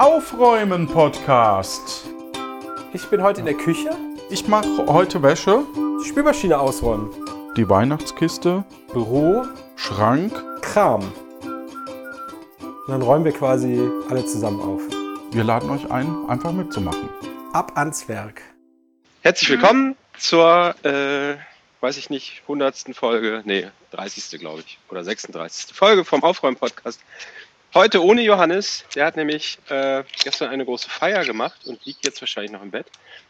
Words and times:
Aufräumen 0.00 0.88
Podcast. 0.88 2.06
Ich 2.94 3.04
bin 3.10 3.22
heute 3.22 3.40
in 3.40 3.44
der 3.44 3.54
Küche. 3.54 3.90
Ich 4.30 4.48
mache 4.48 4.86
heute 4.86 5.22
Wäsche, 5.22 5.62
Die 6.02 6.08
Spülmaschine 6.08 6.58
ausräumen. 6.58 7.10
die 7.54 7.68
Weihnachtskiste, 7.68 8.64
Büro, 8.94 9.44
Schrank. 9.76 10.32
Kram. 10.62 11.02
Und 11.42 12.88
dann 12.88 13.02
räumen 13.02 13.26
wir 13.26 13.32
quasi 13.32 13.78
alle 14.08 14.24
zusammen 14.24 14.62
auf. 14.62 14.80
Wir 15.32 15.44
laden 15.44 15.68
euch 15.68 15.90
ein, 15.90 16.08
einfach 16.30 16.52
mitzumachen. 16.52 17.10
Ab 17.52 17.72
ans 17.76 18.08
Werk. 18.08 18.40
Herzlich 19.20 19.50
willkommen 19.50 19.96
zur, 20.18 20.74
äh, 20.82 21.36
weiß 21.82 21.98
ich 21.98 22.08
nicht, 22.08 22.40
100. 22.48 22.94
Folge, 22.94 23.42
nee, 23.44 23.68
30. 23.90 24.40
glaube 24.40 24.60
ich, 24.60 24.78
oder 24.88 25.04
36. 25.04 25.74
Folge 25.74 26.06
vom 26.06 26.22
Aufräumen-Podcast. 26.22 27.00
Heute 27.72 28.02
ohne 28.02 28.22
Johannes, 28.22 28.84
der 28.96 29.06
hat 29.06 29.16
nämlich 29.16 29.58
äh, 29.68 30.02
gestern 30.24 30.50
eine 30.50 30.64
große 30.64 30.90
Feier 30.90 31.24
gemacht 31.24 31.60
und 31.66 31.84
liegt 31.84 32.04
jetzt 32.04 32.20
wahrscheinlich 32.20 32.50
noch 32.50 32.62
im 32.62 32.70
Bett. 32.72 32.86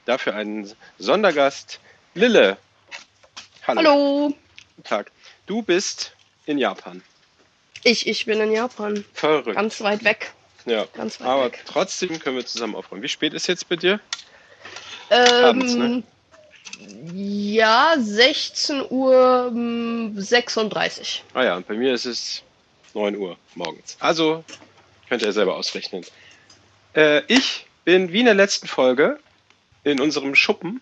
Dafür 0.07 0.35
einen 0.35 0.73
Sondergast, 0.99 1.79
Lille. 2.15 2.57
Hallo. 3.67 3.79
Hallo, 3.81 4.35
Guten 4.77 4.89
Tag. 4.89 5.11
Du 5.47 5.61
bist 5.63 6.13
in 6.47 6.57
Japan. 6.57 7.03
ich, 7.85 8.07
ich 8.07 8.25
bin 8.25 8.41
in 8.41 8.53
Japan. 8.53 9.05
Verrückt. 9.13 9.55
Ganz 9.57 9.81
weit 9.83 10.05
weg. 10.05 10.33
ja. 10.65 10.87
Ganz 10.95 11.21
weit 11.21 11.27
Aber 11.29 11.45
weg. 11.47 11.63
trotzdem 11.67 12.19
können 12.19 12.37
wir 12.37 12.47
zusammen 12.47 12.77
aufräumen. 12.77 13.03
Wie 13.03 13.09
spät 13.09 13.35
ist 13.35 13.47
jetzt 13.47 13.69
bei 13.69 13.77
dir? 13.77 14.01
abends, 15.11 15.75
ne? 15.75 16.03
Ähm, 16.83 17.13
Ja, 17.15 17.95
16 17.99 18.87
Uhr 18.89 19.53
36. 20.17 21.25
Ah 21.35 21.43
ja, 21.45 21.57
und 21.57 21.67
bei 21.69 21.75
mir 21.75 21.93
ist 21.93 22.07
es 22.07 22.43
9 22.95 23.17
Uhr 23.17 23.37
morgens. 23.55 23.97
Also 24.01 24.45
könnt 25.09 25.23
ihr 25.23 25.33
selber 25.33 25.57
ausrechnen. 25.57 26.05
Äh, 26.95 27.23
ich 27.27 27.67
bin 27.85 28.13
wie 28.13 28.21
in 28.21 28.27
der 28.27 28.35
letzten 28.35 28.67
Folge 28.67 29.19
in 29.85 30.01
unserem 30.01 30.35
Schuppen 30.35 30.81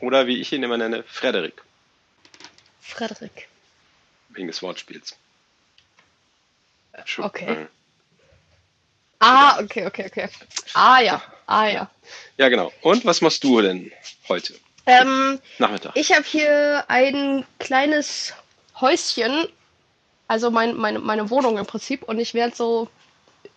oder 0.00 0.26
wie 0.26 0.40
ich 0.40 0.52
ihn 0.52 0.62
immer 0.62 0.76
nenne, 0.78 1.02
Frederik, 1.04 1.62
Frederik. 2.80 3.48
wegen 4.30 4.48
des 4.48 4.62
Wortspiels. 4.62 5.16
Schuppen. 7.04 7.28
okay. 7.28 7.62
Äh, 7.62 7.66
Ah, 9.20 9.58
okay, 9.62 9.86
okay, 9.86 10.04
okay. 10.06 10.28
Ah 10.74 11.00
ja, 11.00 11.22
ah 11.46 11.66
ja. 11.66 11.90
Ja, 12.36 12.48
genau. 12.50 12.70
Und 12.82 13.06
was 13.06 13.22
machst 13.22 13.42
du 13.42 13.62
denn 13.62 13.90
heute? 14.28 14.54
Ähm, 14.86 15.40
Nachmittag. 15.58 15.92
ich 15.96 16.12
habe 16.12 16.24
hier 16.24 16.84
ein 16.88 17.46
kleines 17.58 18.34
Häuschen, 18.78 19.48
also 20.28 20.50
mein, 20.50 20.76
meine, 20.76 20.98
meine 20.98 21.30
Wohnung 21.30 21.58
im 21.58 21.66
Prinzip, 21.66 22.02
und 22.02 22.18
ich 22.18 22.34
werde 22.34 22.54
so 22.56 22.88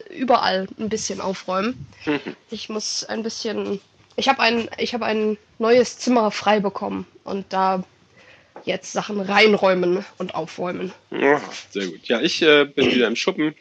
überall 0.10 0.68
ein 0.80 0.90
bisschen 0.90 1.22
aufräumen. 1.22 1.88
Ich 2.50 2.70
muss 2.70 3.04
ein 3.04 3.24
bisschen. 3.24 3.82
Ich 4.16 4.30
habe 4.30 4.40
ein, 4.40 4.70
ich 4.78 4.94
habe 4.94 5.06
ein 5.06 5.38
neues 5.60 6.00
Zimmer 6.00 6.32
frei 6.32 6.60
bekommen 6.60 7.06
und 7.24 7.46
da 7.52 7.84
jetzt 8.64 8.94
Sachen 8.94 9.20
reinräumen 9.20 10.06
und 10.18 10.34
aufräumen. 10.34 10.94
Ja, 11.12 11.42
sehr 11.70 11.88
gut. 11.88 12.08
Ja, 12.08 12.22
ich 12.22 12.42
äh, 12.42 12.66
bin 12.66 12.92
wieder 12.96 13.08
im 13.08 13.16
Schuppen. 13.16 13.54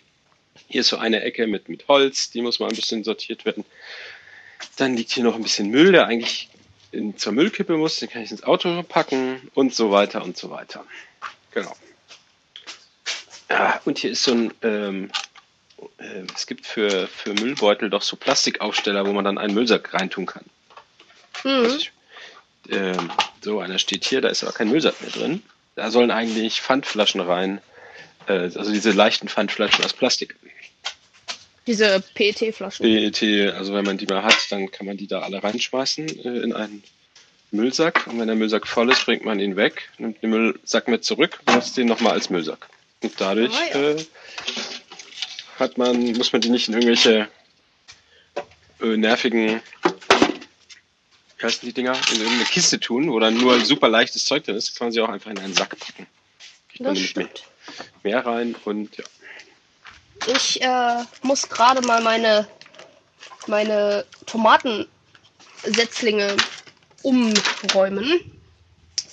Hier 0.69 0.81
ist 0.81 0.89
so 0.89 0.97
eine 0.97 1.23
Ecke 1.23 1.47
mit, 1.47 1.69
mit 1.69 1.89
Holz, 1.89 2.31
die 2.31 2.43
muss 2.43 2.61
mal 2.61 2.69
ein 2.69 2.77
bisschen 2.77 3.05
sortiert 3.05 3.45
werden. 3.45 3.65
Dann 4.77 4.97
liegt 4.97 5.13
hier 5.13 5.25
noch 5.25 5.35
ein 5.35 5.43
bisschen 5.43 5.71
Müll, 5.71 5.93
der 5.93 6.07
eigentlich 6.07 6.49
in, 6.93 7.17
zur 7.19 7.33
Müllkippe 7.33 7.77
muss. 7.77 7.99
Den 7.99 8.09
kann 8.09 8.23
ich 8.23 8.31
ins 8.31 8.43
Auto 8.43 8.83
packen 8.83 9.51
und 9.55 9.75
so 9.75 9.91
weiter 9.91 10.23
und 10.25 10.37
so 10.37 10.51
weiter. 10.51 10.85
Genau. 11.53 11.75
Ja, 13.49 13.81
und 13.85 13.99
hier 13.99 14.11
ist 14.11 14.25
so 14.25 14.33
ein, 14.33 14.55
ähm, 14.63 15.11
äh, 15.99 16.25
es 16.35 16.47
gibt 16.47 16.67
für, 16.67 17.07
für 17.07 17.33
Müllbeutel 17.35 17.91
doch 17.91 18.03
so 18.03 18.17
Plastikaufsteller, 18.17 19.07
wo 19.07 19.13
man 19.13 19.25
dann 19.25 19.39
einen 19.39 19.55
Müllsack 19.55 19.95
reintun 19.95 20.27
kann. 20.27 20.45
Also 21.45 21.75
Mhm. 21.75 21.79
ich, 21.79 21.93
ähm, 22.71 23.11
so 23.43 23.61
einer 23.61 23.79
steht 23.79 24.05
hier, 24.05 24.21
da 24.21 24.29
ist 24.29 24.43
aber 24.43 24.53
kein 24.53 24.69
Müllsack 24.69 25.01
mehr 25.01 25.11
drin. 25.11 25.43
Da 25.77 25.91
sollen 25.91 26.11
eigentlich 26.11 26.61
Pfandflaschen 26.61 27.21
rein, 27.21 27.61
äh, 28.27 28.33
also 28.33 28.73
diese 28.73 28.91
leichten 28.93 29.29
Pfandflaschen 29.29 29.85
aus 29.85 29.93
Plastik. 29.93 30.35
Diese 31.67 32.03
PET-Flaschen. 32.15 32.85
PET, 32.85 33.53
also 33.55 33.75
wenn 33.75 33.85
man 33.85 33.99
die 33.99 34.07
mal 34.07 34.23
hat, 34.23 34.37
dann 34.51 34.71
kann 34.71 34.87
man 34.87 34.97
die 34.97 35.07
da 35.07 35.21
alle 35.21 35.43
reinschmeißen 35.43 36.09
äh, 36.09 36.39
in 36.43 36.53
einen 36.53 36.83
Müllsack. 37.51 38.07
Und 38.07 38.19
wenn 38.19 38.27
der 38.29 38.37
Müllsack 38.37 38.67
voll 38.67 38.91
ist, 38.91 39.05
bringt 39.05 39.25
man 39.25 39.39
ihn 39.41 39.57
weg, 39.57 39.89
nimmt 39.99 40.23
den 40.23 40.31
Müllsack 40.31 40.89
mit 40.89 41.05
zurück, 41.05 41.41
benutzt 41.45 41.77
den 41.77 41.87
nochmal 41.89 42.13
als 42.13 42.31
Müllsack. 42.31 42.69
Und 43.03 43.21
dadurch 43.21 43.53
Ah, 43.55 43.79
ja. 43.79 43.91
äh, 43.93 44.07
hat 45.59 45.79
man, 45.79 46.13
muss 46.13 46.33
man 46.33 46.41
die 46.41 46.51
nicht 46.51 46.69
in 46.69 46.75
irgendwelche 46.75 47.29
äh, 48.81 48.97
nervigen, 48.97 49.61
wie 51.39 51.45
heißen 51.45 51.61
die 51.69 51.73
Dinger, 51.73 51.97
in 52.13 52.17
irgendeine 52.21 52.45
Kiste 52.47 52.81
tun, 52.81 53.11
wo 53.13 53.19
dann 53.21 53.37
nur 53.37 53.65
super 53.65 53.89
leichtes 53.89 54.25
Zeug 54.25 54.45
drin 54.45 54.57
ist, 54.57 54.77
kann 54.77 54.87
man 54.87 54.93
sie 54.93 55.01
auch 55.01 55.09
einfach 55.09 55.31
in 55.31 55.39
einen 55.39 55.55
Sack 55.55 55.79
packen. 55.79 56.07
Kriegt 56.69 56.81
man 56.83 56.95
Das 56.95 57.01
mehr, 57.01 57.09
stimmt. 57.09 57.43
mehr 58.03 58.25
rein 58.25 58.55
und 58.65 58.97
ja. 58.97 59.05
Ich 60.35 60.61
äh, 60.63 61.05
muss 61.23 61.49
gerade 61.49 61.83
mal 61.87 62.03
meine, 62.03 62.49
meine 63.47 64.05
Tomatensetzlinge 64.27 66.37
umräumen. 67.03 68.33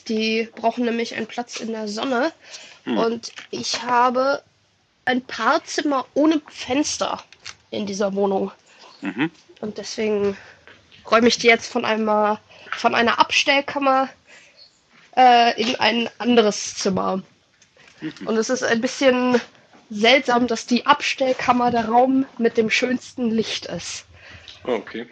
Die 0.07 0.49
brauchen 0.55 0.85
nämlich 0.85 1.15
einen 1.15 1.27
Platz 1.27 1.57
in 1.57 1.71
der 1.73 1.87
Sonne. 1.87 2.33
Hm. 2.83 2.97
Und 2.97 3.31
ich 3.51 3.83
habe 3.83 4.43
ein 5.05 5.21
paar 5.21 5.63
Zimmer 5.63 6.05
ohne 6.13 6.41
Fenster 6.47 7.23
in 7.71 7.85
dieser 7.85 8.13
Wohnung. 8.15 8.51
Mhm. 9.01 9.31
Und 9.61 9.77
deswegen 9.77 10.37
räume 11.09 11.27
ich 11.27 11.37
die 11.37 11.47
jetzt 11.47 11.71
von, 11.71 11.85
einmal, 11.85 12.39
von 12.71 12.95
einer 12.95 13.19
Abstellkammer 13.19 14.09
äh, 15.15 15.61
in 15.61 15.75
ein 15.75 16.09
anderes 16.19 16.75
Zimmer. 16.75 17.21
Und 18.25 18.37
es 18.37 18.49
ist 18.49 18.63
ein 18.63 18.81
bisschen 18.81 19.39
seltsam, 19.89 20.47
dass 20.47 20.65
die 20.65 20.85
Abstellkammer 20.85 21.71
der 21.71 21.87
Raum 21.87 22.25
mit 22.37 22.57
dem 22.57 22.69
schönsten 22.69 23.29
Licht 23.29 23.67
ist. 23.67 24.05
Okay. 24.63 25.07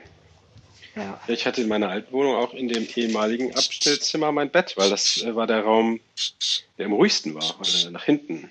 Ja. 0.95 1.19
Ich 1.27 1.45
hatte 1.45 1.61
in 1.61 1.67
meiner 1.67 1.89
alten 1.89 2.11
Wohnung 2.11 2.35
auch 2.35 2.53
in 2.53 2.67
dem 2.67 2.87
ehemaligen 2.95 3.55
Abstellzimmer 3.55 4.31
mein 4.31 4.49
Bett, 4.49 4.73
weil 4.75 4.89
das 4.89 5.21
äh, 5.21 5.35
war 5.35 5.47
der 5.47 5.63
Raum, 5.63 6.01
der 6.77 6.87
am 6.87 6.93
ruhigsten 6.93 7.33
war, 7.33 7.55
weil 7.59 7.85
er 7.85 7.91
nach 7.91 8.03
hinten 8.03 8.49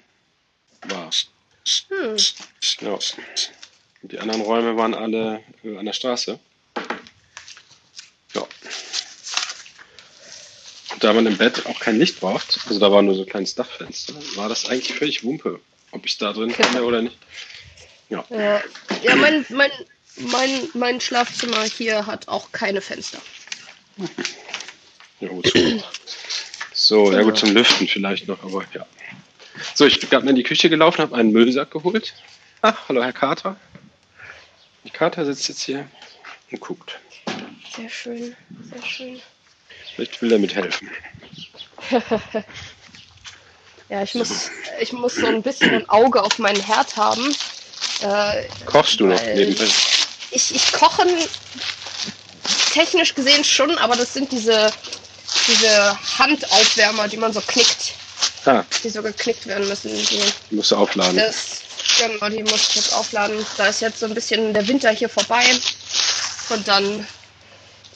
war. 0.89 1.11
Hm. 1.89 2.17
Ja. 2.81 2.99
Die 4.03 4.19
anderen 4.19 4.41
Räume 4.41 4.77
waren 4.77 4.95
alle 4.95 5.43
äh, 5.63 5.77
an 5.77 5.85
der 5.85 5.93
Straße. 5.93 6.39
Ja. 8.35 8.47
Und 10.93 11.05
da 11.05 11.13
man 11.13 11.27
im 11.27 11.37
Bett 11.37 11.67
auch 11.67 11.79
kein 11.79 11.99
Licht 11.99 12.21
braucht, 12.21 12.61
also 12.67 12.81
da 12.81 12.91
war 12.91 13.03
nur 13.03 13.15
so 13.15 13.23
ein 13.23 13.29
kleines 13.29 13.55
Dachfenster, 13.55 14.15
war 14.37 14.49
das 14.49 14.67
eigentlich 14.67 14.95
völlig 14.95 15.23
Wumpe, 15.25 15.61
ob 15.91 16.07
ich 16.07 16.17
da 16.17 16.33
drin 16.33 16.55
komme 16.55 16.83
oder 16.83 17.03
nicht. 17.03 17.19
Ja. 18.09 18.25
Ja, 18.31 18.63
ja 19.03 19.17
mein, 19.17 19.45
mein, 19.51 19.71
mein, 20.17 20.69
mein 20.75 21.01
Schlafzimmer 21.01 21.63
hier 21.65 22.07
hat 22.07 22.29
auch 22.29 22.53
keine 22.53 22.81
Fenster. 22.81 23.19
Ja, 25.21 25.29
wozu? 25.31 25.83
So, 26.73 27.13
ja 27.13 27.23
gut, 27.23 27.39
zum 27.39 27.53
Lüften 27.53 27.87
vielleicht 27.87 28.27
noch, 28.29 28.43
aber 28.43 28.65
ja. 28.73 28.87
So, 29.75 29.87
ich 29.87 30.01
bin 30.01 30.09
gerade 30.09 30.25
mal 30.25 30.31
in 30.31 30.37
die 30.37 30.43
Küche 30.43 30.71
gelaufen, 30.71 31.03
habe 31.03 31.17
einen 31.17 31.33
Müllsack 31.33 31.71
geholt. 31.71 32.15
Ach, 32.63 32.89
hallo 32.89 33.03
Herr 33.03 33.13
Kater. 33.13 33.57
Die 34.85 34.91
Kater 34.91 35.25
sitzt 35.27 35.49
jetzt 35.49 35.63
hier 35.63 35.87
und 36.51 36.61
guckt. 36.61 36.99
Sehr 37.77 37.89
schön, 37.89 38.37
sehr 38.73 38.83
schön. 38.83 39.21
Vielleicht 39.95 40.21
will 40.23 40.33
er 40.33 40.39
mithelfen. 40.39 40.91
Ja, 43.91 44.05
ich 44.05 44.15
muss, 44.15 44.51
ich 44.81 44.93
muss 44.93 45.17
so 45.17 45.27
ein 45.27 45.43
bisschen 45.43 45.75
ein 45.75 45.89
Auge 45.89 46.23
auf 46.23 46.39
meinen 46.39 46.63
Herd 46.65 46.97
haben. 46.97 47.35
Äh, 48.03 48.45
Kochst 48.65 49.01
du 49.01 49.07
noch 49.07 49.21
nebenbei? 49.21 49.67
Ich, 50.31 50.55
ich 50.55 50.73
koche 50.73 51.07
technisch 52.73 53.15
gesehen 53.15 53.45
schon, 53.45 53.77
aber 53.79 53.97
das 53.97 54.13
sind 54.13 54.31
diese, 54.33 54.73
diese 55.49 55.99
Handaufwärmer, 56.19 57.09
die 57.09 57.17
man 57.17 57.33
so 57.33 57.41
knickt, 57.41 57.95
Ah, 58.47 58.65
die 58.83 58.89
so 58.89 59.03
geknickt 59.03 59.47
werden 59.47 59.69
müssen. 59.69 59.91
Die, 59.93 60.23
musst 60.55 60.71
du 60.71 60.77
aufladen. 60.77 61.17
das, 61.17 61.61
genau, 61.99 62.29
die 62.31 62.43
muss 62.43 62.69
ich 62.71 62.77
jetzt 62.77 62.95
aufladen. 62.95 63.45
Da 63.59 63.67
ist 63.67 63.81
jetzt 63.83 64.01
so 64.01 64.07
ein 64.07 64.15
bisschen 64.15 64.55
der 64.55 64.67
Winter 64.67 64.91
hier 64.91 65.11
vorbei 65.11 65.45
und 66.49 66.67
dann 66.67 67.07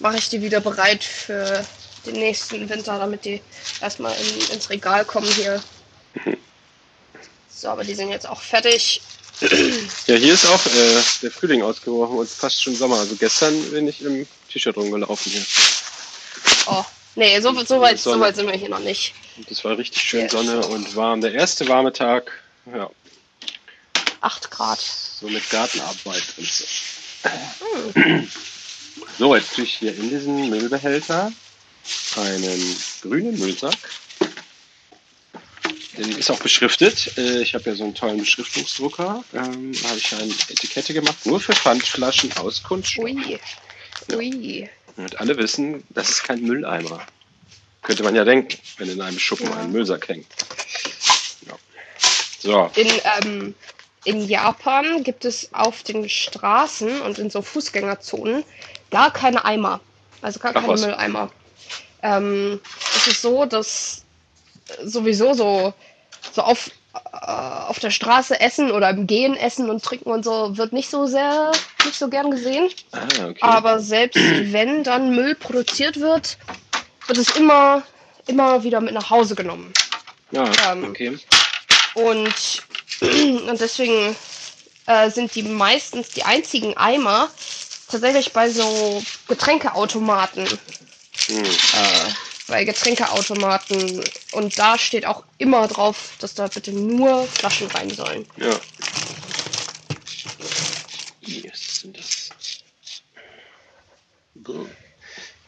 mache 0.01 0.19
ich 0.19 0.29
die 0.29 0.43
wieder 0.43 0.61
bereit 0.61 1.03
für 1.03 1.65
den 2.05 2.17
nächsten 2.17 2.69
Winter, 2.69 2.99
damit 2.99 3.25
die 3.25 3.41
erstmal 3.81 4.15
in, 4.17 4.51
ins 4.55 4.69
Regal 4.69 5.05
kommen 5.07 5.29
hier. 5.33 5.63
So, 7.49 7.69
aber 7.69 7.85
die 7.85 7.95
sind 7.95 8.11
jetzt 8.11 8.29
auch 8.29 8.41
fertig. 8.43 9.01
Ja, 9.41 10.15
hier 10.15 10.35
ist 10.35 10.47
auch 10.47 10.67
äh, 10.67 11.03
der 11.23 11.31
Frühling 11.31 11.63
ausgebrochen 11.63 12.19
und 12.19 12.29
fast 12.29 12.63
schon 12.63 12.75
Sommer. 12.75 12.99
Also 12.99 13.17
gestern 13.17 13.61
bin 13.71 13.89
ich 13.89 14.03
im 14.03 14.27
T-Shirt 14.51 14.77
rumgelaufen 14.77 15.33
hier. 15.33 15.45
Oh, 16.67 16.85
nee, 17.17 17.41
so, 17.41 17.53
so, 17.65 17.81
weit, 17.81 17.99
so 17.99 18.19
weit 18.21 18.37
sind 18.37 18.47
wir 18.47 18.55
hier 18.55 18.69
noch 18.69 18.79
nicht. 18.79 19.15
Und 19.37 19.51
es 19.51 19.65
war 19.65 19.77
richtig 19.77 20.03
schön 20.03 20.23
Ja. 20.23 20.29
Sonne 20.29 20.67
und 20.67 20.95
warm. 20.95 21.21
Der 21.21 21.33
erste 21.33 21.67
warme 21.69 21.93
Tag, 21.93 22.31
ja, 22.73 22.89
8 24.21 24.51
Grad. 24.51 24.81
so 24.81 25.29
mit 25.29 25.49
Gartenarbeit 25.51 26.23
und 26.39 26.51
so. 26.51 26.65
So, 29.19 29.35
jetzt 29.37 29.55
tue 29.55 29.65
ich 29.65 29.75
hier 29.75 29.95
in 29.95 30.09
diesen 30.09 30.51
Müllbehälter 30.51 31.33
einen 32.17 32.77
grünen 33.03 33.39
Müllsack. 33.39 33.77
Der 35.97 36.19
ist 36.19 36.31
auch 36.31 36.39
beschriftet. 36.41 37.17
Äh, 37.17 37.43
Ich 37.43 37.55
habe 37.55 37.71
ja 37.71 37.77
so 37.77 37.85
einen 37.85 37.95
tollen 37.95 38.19
Beschriftungsdrucker. 38.19 39.25
Ähm, 39.33 39.73
Da 39.83 39.89
habe 39.91 39.99
ich 39.99 40.13
eine 40.15 40.25
Etikette 40.49 40.93
gemacht, 40.95 41.25
nur 41.25 41.41
für 41.41 41.53
Pfandflaschen 41.53 42.33
aus 42.39 42.63
Kunststoff. 42.63 43.05
Ui. 43.05 43.39
Ui. 44.13 44.69
Und 44.97 45.21
alle 45.21 45.37
wissen, 45.37 45.85
das 45.91 46.09
ist 46.11 46.25
kein 46.25 46.43
Mülleimer. 46.43 47.01
Könnte 47.83 48.03
man 48.03 48.15
ja 48.15 48.25
denken, 48.25 48.57
wenn 48.79 48.89
in 48.89 49.01
einem 49.01 49.19
Schuppen 49.19 49.47
Ja. 49.51 49.57
ein 49.59 49.73
Müllsack 49.73 50.09
hängt. 50.09 50.27
Ja. 51.47 51.59
So, 52.41 52.71
In, 52.77 52.89
ähm, 53.23 53.55
in 54.05 54.29
Japan 54.29 55.03
gibt 55.03 55.25
es 55.25 55.53
auf 55.55 55.83
den 55.83 56.09
Straßen 56.09 57.01
und 57.03 57.19
in 57.19 57.31
so 57.31 57.43
Fußgängerzonen 57.43 58.45
gar 58.91 59.13
keine 59.13 59.45
Eimer. 59.45 59.81
Also 60.23 60.39
gar 60.41 60.51
Ach 60.55 60.61
keine 60.61 60.69
was. 60.69 60.81
Mülleimer. 60.83 61.31
Ähm, 62.03 62.61
es 62.97 63.07
ist 63.09 63.23
so, 63.23 63.45
dass 63.47 64.04
sowieso 64.83 65.35
so, 65.35 65.75
so 66.33 66.43
auf, 66.43 66.71
äh, 66.95 67.27
auf 67.69 67.79
der 67.79 67.91
Straße 67.91 68.41
essen 68.41 68.71
oder 68.71 68.91
im 68.91 69.07
Gehen 69.07 69.37
essen 69.37 69.71
und 69.71 69.83
trinken 69.83 70.11
und 70.11 70.25
so 70.25 70.57
wird 70.57 70.73
nicht 70.73 70.91
so 70.91 71.07
sehr, 71.07 71.53
nicht 71.85 71.99
so 71.99 72.09
gern 72.09 72.31
gesehen. 72.31 72.71
ah, 72.93 73.29
okay. 73.29 73.39
Aber 73.41 73.81
selbst 73.81 74.19
wenn 74.53 74.85
dann 74.85 75.15
Müll 75.15 75.35
produziert 75.35 76.01
wird, 76.01 76.39
wird 77.07 77.19
es 77.19 77.37
immer, 77.37 77.83
immer 78.27 78.63
wieder 78.65 78.81
mit 78.81 78.95
nach 78.95 79.11
Hause 79.11 79.35
genommen. 79.35 79.73
ja, 80.31 80.51
ähm, 80.71 80.85
okay. 80.85 81.19
Und, 81.95 82.63
und 83.49 83.61
deswegen 83.61 84.17
äh, 84.87 85.11
sind 85.11 85.35
die 85.35 85.43
meistens 85.43 86.11
die 86.11 86.25
einzigen 86.25 86.77
Eimer 86.77 87.29
tatsächlich 87.89 88.33
bei 88.33 88.51
so 88.51 89.03
Getränkeautomaten. 89.29 90.47
Hm. 91.27 91.45
Äh, 91.45 92.11
bei 92.47 92.65
Getränkeautomaten. 92.65 94.05
Und 94.33 94.59
da 94.59 94.79
steht 94.79 95.07
auch 95.07 95.25
immer 95.39 95.67
drauf, 95.69 96.15
dass 96.19 96.35
da 96.35 96.49
bitte 96.49 96.73
nur 96.73 97.27
Flaschen 97.27 97.69
rein 97.69 97.91
sollen. 97.91 98.27
Ja. 98.37 98.61
Was 101.51 101.81
sind 101.81 101.99
das? 101.99 102.31
So. 104.45 104.69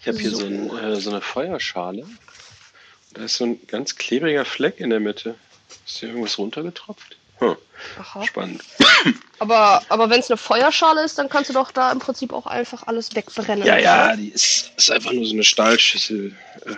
Ich 0.01 0.09
habe 0.09 0.19
hier 0.19 0.31
so, 0.31 0.47
ein, 0.47 0.71
äh, 0.71 1.01
so 1.01 1.11
eine 1.11 1.21
Feuerschale. 1.21 2.07
Da 3.13 3.25
ist 3.25 3.37
so 3.37 3.45
ein 3.45 3.67
ganz 3.67 3.97
klebriger 3.97 4.45
Fleck 4.45 4.79
in 4.79 4.91
der 4.91 5.01
Mitte. 5.01 5.35
Ist 5.85 5.99
hier 5.99 6.11
irgendwas 6.11 6.39
runtergetropft? 6.39 7.17
Hm, 7.39 7.57
Aha. 7.99 8.25
spannend. 8.25 8.63
Aber, 9.39 9.83
aber 9.91 10.09
wenn 10.09 10.21
es 10.21 10.31
eine 10.31 10.39
Feuerschale 10.39 11.05
ist, 11.05 11.19
dann 11.19 11.29
kannst 11.29 11.51
du 11.51 11.55
doch 11.55 11.71
da 11.71 11.93
im 11.93 11.99
Prinzip 11.99 12.33
auch 12.33 12.47
einfach 12.47 12.87
alles 12.87 13.15
wegbrennen. 13.15 13.67
Ja, 13.67 13.77
ja, 13.77 14.17
die 14.17 14.31
ist, 14.31 14.73
ist 14.79 14.91
einfach 14.91 15.13
nur 15.13 15.27
so 15.27 15.35
eine 15.35 15.45
Stahlschüssel, 15.45 16.35
äh, 16.65 16.75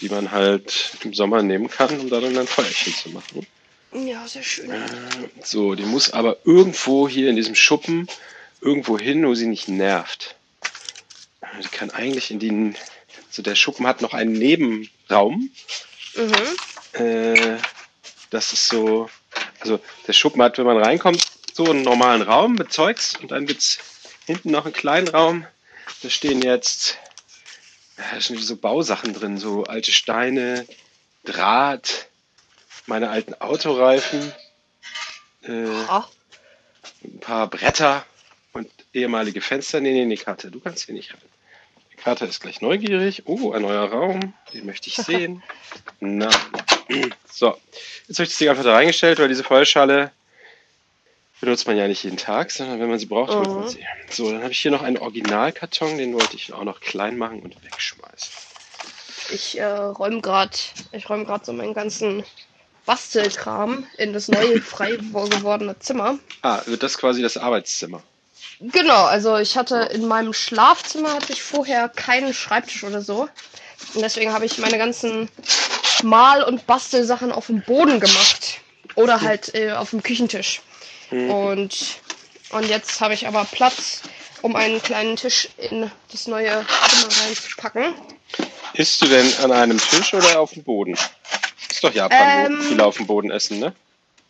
die 0.00 0.08
man 0.08 0.30
halt 0.30 0.92
im 1.04 1.12
Sommer 1.12 1.42
nehmen 1.42 1.68
kann, 1.68 2.00
um 2.00 2.08
da 2.08 2.20
dann 2.20 2.38
ein 2.38 2.46
Feuerchen 2.46 2.94
zu 2.94 3.10
machen. 3.10 3.46
Ja, 3.92 4.26
sehr 4.26 4.42
schön. 4.42 4.70
Äh, 4.70 4.78
So, 5.42 5.74
die 5.74 5.84
muss 5.84 6.10
aber 6.10 6.38
irgendwo 6.44 7.06
hier 7.06 7.28
in 7.28 7.36
diesem 7.36 7.54
Schuppen 7.54 8.08
irgendwo 8.62 8.98
hin, 8.98 9.26
wo 9.26 9.34
sie 9.34 9.46
nicht 9.46 9.68
nervt. 9.68 10.36
Die 11.62 11.68
kann 11.68 11.90
eigentlich 11.90 12.30
in 12.30 12.38
den. 12.38 12.76
So, 13.30 13.42
der 13.42 13.54
Schuppen 13.56 13.86
hat 13.86 14.00
noch 14.00 14.14
einen 14.14 14.32
Nebenraum. 14.32 15.50
Mhm. 16.16 16.98
Äh, 16.98 17.56
das 18.30 18.54
ist 18.54 18.68
so. 18.68 19.10
Also, 19.60 19.80
der 20.06 20.12
Schuppen 20.12 20.42
hat, 20.42 20.58
wenn 20.58 20.66
man 20.66 20.82
reinkommt, 20.82 21.24
so 21.52 21.64
einen 21.64 21.82
normalen 21.82 22.22
Raum 22.22 22.54
mit 22.54 22.72
Zeugs 22.72 23.16
und 23.16 23.30
dann 23.32 23.46
gibt 23.46 23.60
es 23.62 23.78
hinten 24.26 24.50
noch 24.50 24.64
einen 24.64 24.74
kleinen 24.74 25.08
Raum. 25.08 25.46
Da 26.02 26.10
stehen 26.10 26.42
jetzt. 26.42 26.98
Da 27.96 28.20
sind 28.20 28.40
so 28.40 28.56
Bausachen 28.56 29.12
drin, 29.12 29.38
so 29.38 29.64
alte 29.64 29.90
Steine, 29.90 30.66
Draht, 31.24 32.06
meine 32.86 33.10
alten 33.10 33.34
Autoreifen. 33.34 34.32
Äh, 35.42 35.64
Ah, 35.88 36.06
ein 37.02 37.18
paar 37.20 37.48
Bretter 37.48 38.04
und 38.52 38.70
ehemalige 38.92 39.40
Fenster. 39.40 39.80
Nee, 39.80 39.92
nee, 39.92 40.04
nee, 40.04 40.16
Karte, 40.16 40.50
du 40.50 40.60
kannst 40.60 40.84
hier 40.86 40.94
nicht 40.94 41.12
rein. 41.12 41.20
Karte 41.98 42.24
ist 42.26 42.40
gleich 42.40 42.60
neugierig. 42.60 43.22
Oh, 43.26 43.52
ein 43.52 43.62
neuer 43.62 43.90
Raum. 43.90 44.32
Den 44.52 44.66
möchte 44.66 44.88
ich 44.88 44.96
sehen. 44.96 45.42
Na. 46.00 46.30
So. 47.30 47.56
Jetzt 48.06 48.18
habe 48.18 48.24
ich 48.24 48.28
das 48.30 48.38
Ding 48.38 48.48
einfach 48.48 48.64
da 48.64 48.74
reingestellt, 48.74 49.18
weil 49.18 49.28
diese 49.28 49.44
Feuerschale 49.44 50.10
benutzt 51.40 51.66
man 51.66 51.76
ja 51.76 51.86
nicht 51.86 52.02
jeden 52.02 52.16
Tag, 52.16 52.50
sondern 52.50 52.80
wenn 52.80 52.88
man 52.88 52.98
sie 52.98 53.06
braucht, 53.06 53.32
holt 53.32 53.48
man 53.48 53.64
Mhm. 53.64 53.68
sie. 53.68 53.84
So, 54.10 54.30
dann 54.32 54.42
habe 54.42 54.52
ich 54.52 54.58
hier 54.58 54.70
noch 54.70 54.82
einen 54.82 54.96
Originalkarton, 54.98 55.98
den 55.98 56.14
wollte 56.14 56.34
ich 56.36 56.52
auch 56.52 56.64
noch 56.64 56.80
klein 56.80 57.16
machen 57.18 57.40
und 57.40 57.62
wegschmeißen. 57.62 58.32
ich 59.30 59.58
äh, 59.58 59.64
räume 59.66 60.20
gerade, 60.20 60.56
ich 60.92 61.08
räume 61.10 61.26
gerade 61.26 61.44
so 61.44 61.52
meinen 61.52 61.74
ganzen 61.74 62.24
Bastelkram 62.86 63.86
in 63.98 64.12
das 64.14 64.28
neue 64.28 64.60
frei 64.62 64.96
gewordene 64.96 65.78
Zimmer. 65.78 66.18
Ah, 66.42 66.62
wird 66.66 66.82
das 66.82 66.96
quasi 66.96 67.20
das 67.20 67.36
Arbeitszimmer? 67.36 68.02
Genau, 68.60 69.04
also 69.04 69.36
ich 69.36 69.56
hatte 69.56 69.76
in 69.92 70.06
meinem 70.06 70.32
Schlafzimmer 70.32 71.14
hatte 71.14 71.32
ich 71.32 71.42
vorher 71.42 71.88
keinen 71.88 72.34
Schreibtisch 72.34 72.82
oder 72.82 73.02
so. 73.02 73.28
Und 73.94 74.02
deswegen 74.02 74.32
habe 74.32 74.44
ich 74.44 74.58
meine 74.58 74.78
ganzen 74.78 75.28
Mal- 76.02 76.42
und 76.42 76.66
Bastelsachen 76.66 77.30
auf 77.30 77.46
dem 77.46 77.62
Boden 77.62 78.00
gemacht. 78.00 78.60
Oder 78.96 79.20
halt 79.20 79.54
äh, 79.54 79.72
auf 79.72 79.90
dem 79.90 80.02
Küchentisch. 80.02 80.60
Mhm. 81.10 81.30
Und, 81.30 81.76
und 82.50 82.68
jetzt 82.68 83.00
habe 83.00 83.14
ich 83.14 83.28
aber 83.28 83.44
Platz, 83.44 84.02
um 84.42 84.56
einen 84.56 84.82
kleinen 84.82 85.14
Tisch 85.14 85.48
in 85.56 85.90
das 86.10 86.26
neue 86.26 86.50
Zimmer 86.88 87.26
reinzupacken. 87.26 87.94
Isst 88.74 89.00
du 89.00 89.06
denn 89.06 89.32
an 89.42 89.52
einem 89.52 89.78
Tisch 89.78 90.14
oder 90.14 90.40
auf 90.40 90.52
dem 90.52 90.64
Boden? 90.64 90.96
Ist 91.70 91.84
doch 91.84 91.94
Japan, 91.94 92.42
wo 92.42 92.46
Ähm. 92.46 92.62
viele 92.62 92.84
auf 92.84 92.96
dem 92.96 93.06
Boden 93.06 93.30
essen, 93.30 93.60
ne? 93.60 93.72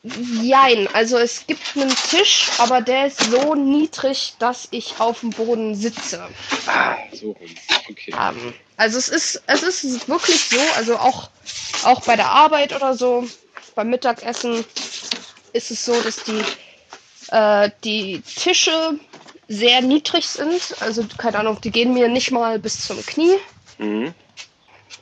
Jein, 0.05 0.89
also 0.95 1.19
es 1.19 1.47
gibt 1.47 1.77
einen 1.77 1.93
Tisch, 2.11 2.49
aber 2.59 2.81
der 2.81 3.09
ist 3.09 3.21
so 3.31 3.55
niedrig, 3.57 4.35
dass 4.39 4.69
ich 4.71 4.95
auf 5.01 5.21
dem 5.21 5.31
Boden 5.31 5.75
sitze. 5.75 6.29
Ah, 6.67 6.97
so 7.13 7.33
rum. 7.33 7.51
Okay. 7.91 8.15
Ähm, 8.19 8.55
also 8.77 8.97
es 8.97 9.09
ist, 9.09 9.43
es 9.47 9.63
ist 9.63 10.09
wirklich 10.09 10.41
so, 10.49 10.61
also 10.77 10.97
auch, 10.97 11.31
auch 11.83 12.01
bei 12.03 12.15
der 12.15 12.29
Arbeit 12.29 12.75
oder 12.75 12.95
so, 12.95 13.27
beim 13.75 13.91
Mittagessen 13.91 14.65
ist 15.53 15.71
es 15.73 15.85
so, 15.85 16.01
dass 16.01 16.23
die, 16.23 16.43
äh, 17.33 17.71
die 17.83 18.21
Tische 18.21 19.01
sehr 19.49 19.81
niedrig 19.81 20.29
sind. 20.29 20.77
Also 20.81 21.05
keine 21.17 21.41
Ahnung, 21.41 21.61
die 21.61 21.73
gehen 21.73 21.93
mir 21.93 22.09
nicht 22.09 22.31
mal 22.31 22.61
bis 22.61 22.87
zum 22.87 23.05
Knie. 23.05 23.37
Mhm. 23.79 24.15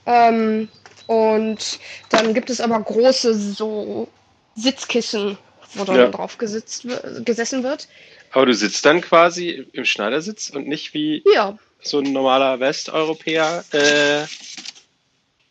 Ähm, 0.07 0.69
und 1.07 1.79
dann 2.09 2.33
gibt 2.33 2.49
es 2.49 2.61
aber 2.61 2.81
große 2.81 3.35
so 3.35 4.09
Sitzkissen, 4.57 5.39
wo 5.75 5.85
dann 5.85 5.97
Ja. 5.97 6.09
drauf 6.09 6.39
gesitzt, 6.39 6.87
gesessen 7.25 7.63
wird. 7.63 7.89
Aber 8.33 8.47
du 8.47 8.55
sitzt 8.55 8.85
dann 8.85 9.01
quasi 9.01 9.67
im 9.73 9.85
Schneidersitz 9.85 10.51
und 10.51 10.67
nicht 10.67 10.95
wie 10.95 11.23
Ja, 11.33 11.57
so 11.83 11.99
ein 12.01 12.13
normaler 12.13 12.59
Westeuropäer 12.61 13.65
äh, 13.73 14.27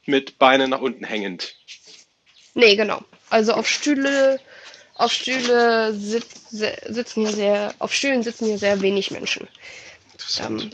mit 0.05 0.37
Beinen 0.37 0.69
nach 0.69 0.81
unten 0.81 1.03
hängend. 1.05 1.55
nee, 2.53 2.75
genau. 2.75 3.01
Also 3.29 3.53
auf 3.53 3.67
Stühle, 3.67 4.39
auf 4.95 5.11
Stühle 5.11 5.93
sit, 5.93 6.25
se- 6.49 6.77
sitzen 6.87 7.25
hier 7.25 7.35
sehr, 7.35 7.73
auf 7.79 7.93
Stühlen 7.93 8.23
sitzen 8.23 8.45
hier 8.45 8.57
sehr 8.59 8.81
wenig 8.81 9.11
Menschen. 9.11 9.47
Ähm, 10.39 10.69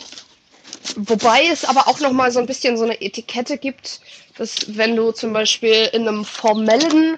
wobei 0.95 1.47
es 1.47 1.63
aber 1.65 1.87
auch 1.87 1.99
noch 1.99 2.11
mal 2.11 2.31
so 2.31 2.39
ein 2.39 2.45
bisschen 2.45 2.77
so 2.77 2.83
eine 2.83 3.01
Etikette 3.01 3.57
gibt, 3.57 4.01
dass 4.37 4.55
wenn 4.77 4.95
du 4.95 5.11
zum 5.11 5.33
Beispiel 5.33 5.89
in 5.93 6.07
einem 6.07 6.25
formellen, 6.25 7.17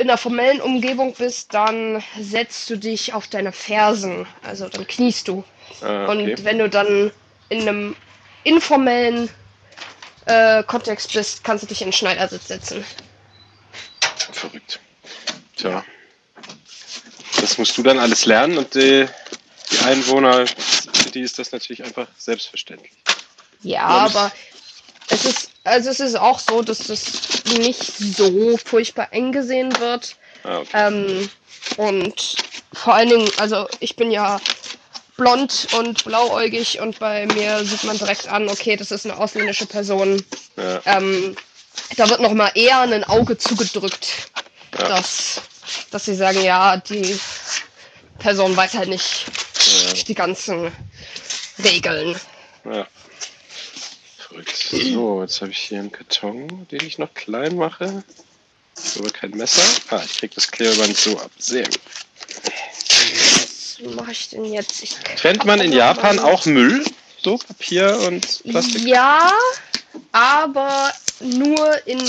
in 0.00 0.08
einer 0.08 0.16
formellen 0.16 0.62
Umgebung 0.62 1.12
bist, 1.12 1.52
dann 1.52 2.02
setzt 2.18 2.70
du 2.70 2.76
dich 2.76 3.12
auf 3.12 3.28
deine 3.28 3.52
Fersen, 3.52 4.26
also 4.42 4.66
dann 4.66 4.86
kniest 4.86 5.28
du. 5.28 5.44
ah, 5.82 6.04
okay. 6.04 6.10
Und 6.10 6.44
wenn 6.44 6.58
du 6.58 6.70
dann 6.70 7.12
in 7.50 7.68
einem 7.68 7.96
informellen 8.44 9.28
äh, 10.24 10.62
Kontext 10.62 11.12
bist, 11.12 11.44
kannst 11.44 11.64
du 11.64 11.68
dich 11.68 11.82
in 11.82 11.88
den 11.88 11.92
Schneidersitz 11.92 12.48
setzen. 12.48 12.82
Verrückt. 14.32 14.80
Tja. 15.56 15.84
Das 17.38 17.58
musst 17.58 17.76
du 17.76 17.82
dann 17.82 17.98
alles 17.98 18.24
lernen 18.24 18.56
und 18.56 18.74
die, 18.74 19.06
die 19.70 19.78
Einwohner, 19.84 20.46
für 20.46 21.10
die 21.10 21.20
ist 21.20 21.38
das 21.38 21.52
natürlich 21.52 21.84
einfach 21.84 22.08
selbstverständlich. 22.16 22.92
Ja, 23.62 23.84
aber 23.84 24.32
es 25.10 25.24
ist, 25.24 25.50
also 25.64 25.90
es 25.90 26.00
ist 26.00 26.16
auch 26.18 26.38
so, 26.38 26.62
dass 26.62 26.78
das 26.86 27.04
nicht 27.58 27.82
so 28.16 28.56
furchtbar 28.64 29.08
eng 29.12 29.32
gesehen 29.32 29.78
wird. 29.80 30.16
Ah, 30.44 30.58
okay. 30.58 30.70
Ähm, 30.86 31.30
und 31.76 32.36
vor 32.72 32.94
allen 32.94 33.10
Dingen, 33.10 33.30
also 33.38 33.66
ich 33.80 33.96
bin 33.96 34.10
ja 34.10 34.40
blond 35.16 35.68
und 35.76 36.04
blauäugig 36.04 36.80
und 36.80 36.98
bei 36.98 37.26
mir 37.26 37.62
sieht 37.64 37.84
man 37.84 37.98
direkt 37.98 38.28
an, 38.28 38.48
okay, 38.48 38.76
das 38.76 38.90
ist 38.90 39.04
eine 39.04 39.18
ausländische 39.18 39.66
Person. 39.66 40.24
Ja, 40.56 40.80
Ähm, 40.86 41.36
da 41.96 42.08
wird 42.08 42.20
noch 42.20 42.32
mal 42.32 42.50
eher 42.54 42.80
ein 42.80 43.04
Auge 43.04 43.36
zugedrückt, 43.36 44.30
Ja. 44.78 44.88
dass, 44.88 45.42
dass 45.90 46.04
sie 46.04 46.14
sagen, 46.14 46.42
ja, 46.42 46.76
die 46.78 47.18
Person 48.18 48.56
weiß 48.56 48.74
halt 48.74 48.88
nicht, 48.88 49.26
Ja. 49.86 49.92
die 50.04 50.14
ganzen 50.14 50.72
Regeln. 51.62 52.18
Ja. 52.64 52.86
Verrückt. 54.30 54.56
So, 54.56 55.22
jetzt 55.22 55.40
habe 55.40 55.50
ich 55.50 55.58
hier 55.58 55.80
einen 55.80 55.90
Karton, 55.90 56.66
den 56.70 56.84
ich 56.86 56.98
noch 56.98 57.12
klein 57.14 57.56
mache. 57.56 58.04
Aber 58.96 59.10
kein 59.10 59.30
Messer. 59.32 59.62
Ah, 59.90 60.00
ich 60.04 60.18
krieg 60.18 60.32
das 60.34 60.50
Klebeband 60.50 60.96
so 60.96 61.18
ab. 61.18 61.30
Sehr 61.38 61.64
gut. 61.64 61.80
Was 63.82 63.96
mache 63.96 64.12
ich 64.12 64.28
denn 64.28 64.44
jetzt? 64.44 64.82
Ich 64.82 64.94
Trennt 65.16 65.44
man 65.44 65.60
in 65.60 65.72
Japan 65.72 66.18
auch 66.18 66.46
Müll? 66.46 66.84
So, 67.22 67.38
Papier 67.38 67.98
und 68.06 68.42
Plastik? 68.44 68.86
Ja, 68.86 69.32
aber 70.12 70.92
nur 71.20 71.86
in. 71.86 72.00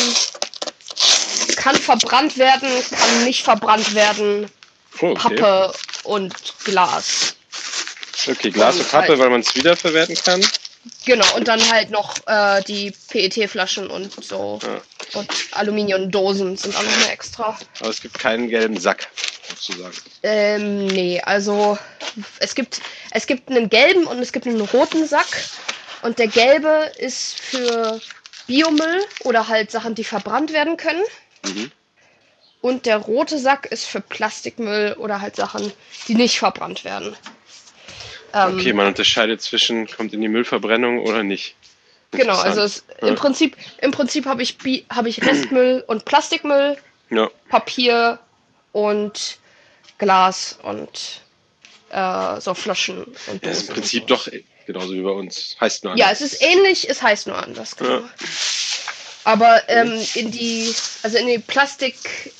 Kann 1.55 1.75
verbrannt 1.75 2.37
werden, 2.37 2.69
kann 2.91 3.23
nicht 3.23 3.43
verbrannt 3.43 3.93
werden. 3.93 4.49
Oh, 4.99 5.07
okay. 5.07 5.15
Pappe 5.15 5.73
und 6.03 6.33
Glas. 6.63 7.35
Okay, 8.27 8.51
Glas 8.51 8.77
und 8.77 8.89
Pappe, 8.89 9.17
weil 9.17 9.29
man 9.29 9.41
es 9.41 9.55
wiederverwerten 9.55 10.15
kann. 10.15 10.45
Genau, 11.05 11.25
und 11.35 11.47
dann 11.47 11.61
halt 11.71 11.91
noch 11.91 12.15
äh, 12.27 12.61
die 12.63 12.91
PET-Flaschen 13.09 13.89
und 13.89 14.23
so. 14.23 14.59
Ja. 14.63 14.81
Und 15.19 15.29
Aluminiumdosen 15.51 16.57
sind 16.57 16.75
auch 16.75 16.83
noch 16.83 16.99
mal 17.01 17.11
extra. 17.11 17.57
Aber 17.79 17.89
es 17.89 18.01
gibt 18.01 18.17
keinen 18.17 18.49
gelben 18.49 18.79
Sack, 18.79 19.09
sozusagen. 19.47 19.95
Ähm, 20.23 20.87
nee, 20.87 21.21
also 21.21 21.77
es 22.39 22.55
gibt, 22.55 22.81
es 23.11 23.27
gibt 23.27 23.49
einen 23.49 23.69
gelben 23.69 24.05
und 24.05 24.19
es 24.19 24.31
gibt 24.31 24.47
einen 24.47 24.61
roten 24.61 25.05
Sack. 25.07 25.27
Und 26.01 26.17
der 26.17 26.27
gelbe 26.27 26.91
ist 26.97 27.39
für 27.39 27.99
Biomüll 28.47 29.05
oder 29.23 29.47
halt 29.47 29.69
Sachen, 29.69 29.93
die 29.93 30.03
verbrannt 30.03 30.51
werden 30.51 30.77
können. 30.77 31.03
Mhm. 31.45 31.71
Und 32.61 32.85
der 32.85 32.97
rote 32.97 33.37
Sack 33.37 33.65
ist 33.67 33.85
für 33.85 34.01
Plastikmüll 34.01 34.93
oder 34.93 35.21
halt 35.21 35.35
Sachen, 35.35 35.71
die 36.07 36.15
nicht 36.15 36.39
verbrannt 36.39 36.83
werden. 36.83 37.15
Ähm, 38.33 38.59
Okay, 38.59 38.73
man 38.73 38.87
unterscheidet 38.87 39.41
zwischen, 39.41 39.87
kommt 39.87 40.13
in 40.13 40.19
die 40.21 40.27
Müllverbrennung 40.27 40.99
oder 40.99 41.23
nicht. 41.23 41.55
Genau, 42.11 42.37
also 42.37 42.61
es, 42.61 42.83
im 43.01 43.15
Prinzip, 43.15 43.55
im 43.81 43.91
Prinzip 43.91 44.25
habe 44.25 44.43
ich, 44.43 44.57
habe 44.89 45.07
ich 45.07 45.25
Restmüll 45.25 45.83
und 45.87 46.03
Plastikmüll, 46.03 46.75
Ja, 47.09 47.29
Papier 47.49 48.19
und 48.73 49.37
Glas 49.97 50.59
und 50.63 51.21
äh, 51.89 52.41
so 52.41 52.53
Flaschen 52.53 53.05
und 53.27 53.45
ja 53.45 53.51
ist 53.51 53.61
Dosen 53.61 53.67
im 53.69 53.73
Prinzip 53.75 54.07
doch 54.07 54.27
genauso 54.65 54.93
wie 54.93 55.01
bei 55.01 55.11
uns. 55.11 55.55
Heißt 55.61 55.85
nur 55.85 55.95
Ja, 55.95 56.07
anders. 56.07 56.19
es 56.21 56.33
ist 56.33 56.41
ähnlich, 56.41 56.89
es 56.89 57.01
heißt 57.01 57.27
nur 57.27 57.37
anders, 57.41 57.77
genau. 57.77 57.99
Ja. 57.99 58.09
Aber 59.23 59.61
ähm, 59.69 59.97
in 60.15 60.31
die, 60.31 60.73
also 61.03 61.17
in 61.17 61.27
den 61.27 61.43
Plastik, 61.43 61.95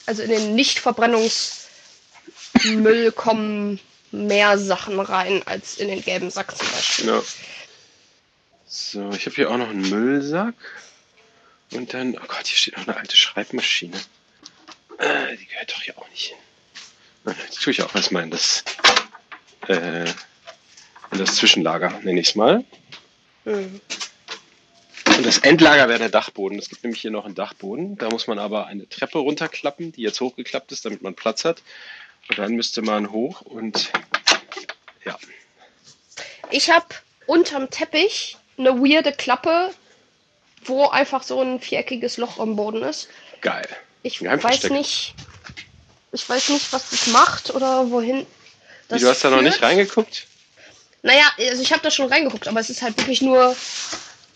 also 0.07 0.21
in 0.24 0.31
den 0.31 0.55
Nichtverbrennungsmüll 0.55 3.12
kommen 3.13 3.79
mehr 4.12 4.58
Sachen 4.58 5.00
rein 5.00 5.41
als 5.46 5.77
in 5.77 5.88
den 5.88 6.01
gelben 6.01 6.30
Sack 6.30 6.56
zum 6.58 6.68
Beispiel. 6.68 7.08
Ja. 7.08 7.22
So, 8.68 9.10
ich 9.12 9.25
habe 9.25 9.36
hier 9.36 9.51
auch 9.51 9.58
noch 9.58 9.70
einen 9.70 9.89
Müllsack. 9.89 10.56
Und 11.74 11.94
dann, 11.94 12.18
oh 12.18 12.27
Gott, 12.27 12.48
hier 12.48 12.58
steht 12.58 12.77
noch 12.77 12.88
eine 12.88 12.98
alte 12.98 13.15
Schreibmaschine. 13.15 13.98
Äh, 14.98 15.38
die 15.38 15.46
gehört 15.46 15.72
doch 15.72 15.82
hier 15.82 15.98
auch 15.98 16.10
nicht 16.10 16.27
hin. 16.27 16.38
Na, 17.24 17.36
Jetzt 17.46 17.62
tue 17.62 17.72
ich 17.72 17.82
auch 17.82 17.96
erstmal 17.96 18.24
in 18.24 18.32
das, 18.32 18.63
äh, 19.68 20.06
in 20.06 21.18
das 21.18 21.36
Zwischenlager, 21.36 22.00
nenne 22.03 22.20
ich 22.20 22.30
es 22.30 22.36
mal. 22.36 22.63
Mhm. 23.46 23.80
Und 25.18 25.25
das 25.25 25.39
Endlager 25.39 25.88
wäre 25.88 26.00
der 26.00 26.10
Dachboden. 26.10 26.58
Es 26.58 26.70
gibt 26.70 26.84
nämlich 26.84 27.01
hier 27.01 27.12
noch 27.12 27.25
einen 27.25 27.36
Dachboden. 27.36 27.98
Da 27.98 28.10
muss 28.10 28.27
man 28.27 28.39
aber 28.39 28.68
eine 28.68 28.88
Treppe 28.88 29.20
runterklappen, 29.20 29.91
die 29.91 30.01
jetzt 30.01 30.22
hochgeklappt 30.22 30.72
ist, 30.72 30.86
damit 30.86 31.01
man 31.01 31.15
Platz 31.15 31.46
hat. 31.46 31.62
Und 32.31 32.38
dann 32.39 32.53
müsste 32.53 32.81
man 32.81 33.11
hoch 33.11 33.41
und 33.41 33.91
ja. 35.03 35.17
Ich 36.50 36.69
habe 36.69 36.85
unterm 37.25 37.69
Teppich 37.69 38.38
eine 38.57 38.69
weirde 38.79 39.11
Klappe, 39.11 39.71
wo 40.63 40.88
einfach 40.88 41.23
so 41.23 41.41
ein 41.41 41.59
viereckiges 41.59 42.15
Loch 42.15 42.39
am 42.39 42.55
Boden 42.55 42.83
ist. 42.83 43.09
Geil. 43.41 43.67
Ich 44.03 44.21
weiß 44.23 44.69
nicht, 44.69 45.13
ich 46.13 46.29
weiß 46.29 46.50
nicht, 46.50 46.71
was 46.71 46.89
das 46.91 47.07
macht 47.07 47.53
oder 47.53 47.91
wohin. 47.91 48.19
Wie, 48.21 48.25
Das 48.88 49.01
du 49.01 49.09
hast 49.09 49.25
da 49.25 49.29
noch 49.29 49.41
nicht 49.41 49.61
reingeguckt? 49.61 50.25
Naja, 51.01 51.29
also 51.38 51.61
ich 51.61 51.73
habe 51.73 51.83
da 51.83 51.91
schon 51.91 52.07
reingeguckt, 52.07 52.47
aber 52.47 52.61
es 52.61 52.69
ist 52.69 52.81
halt 52.81 52.97
wirklich 52.97 53.21
nur, 53.21 53.53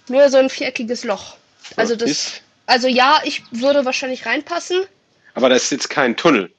nur 0.09 0.29
so 0.29 0.37
ein 0.37 0.49
viereckiges 0.49 1.05
Loch. 1.05 1.37
Also 1.77 1.93
Ja, 1.93 1.99
das, 1.99 2.11
ist- 2.11 2.41
also 2.65 2.89
ja, 2.89 3.21
ich 3.23 3.41
würde 3.51 3.85
wahrscheinlich 3.85 4.25
reinpassen. 4.25 4.83
Aber 5.33 5.47
da 5.47 5.55
ist 5.55 5.71
jetzt 5.71 5.89
kein 5.89 6.17
Tunnel. 6.17 6.51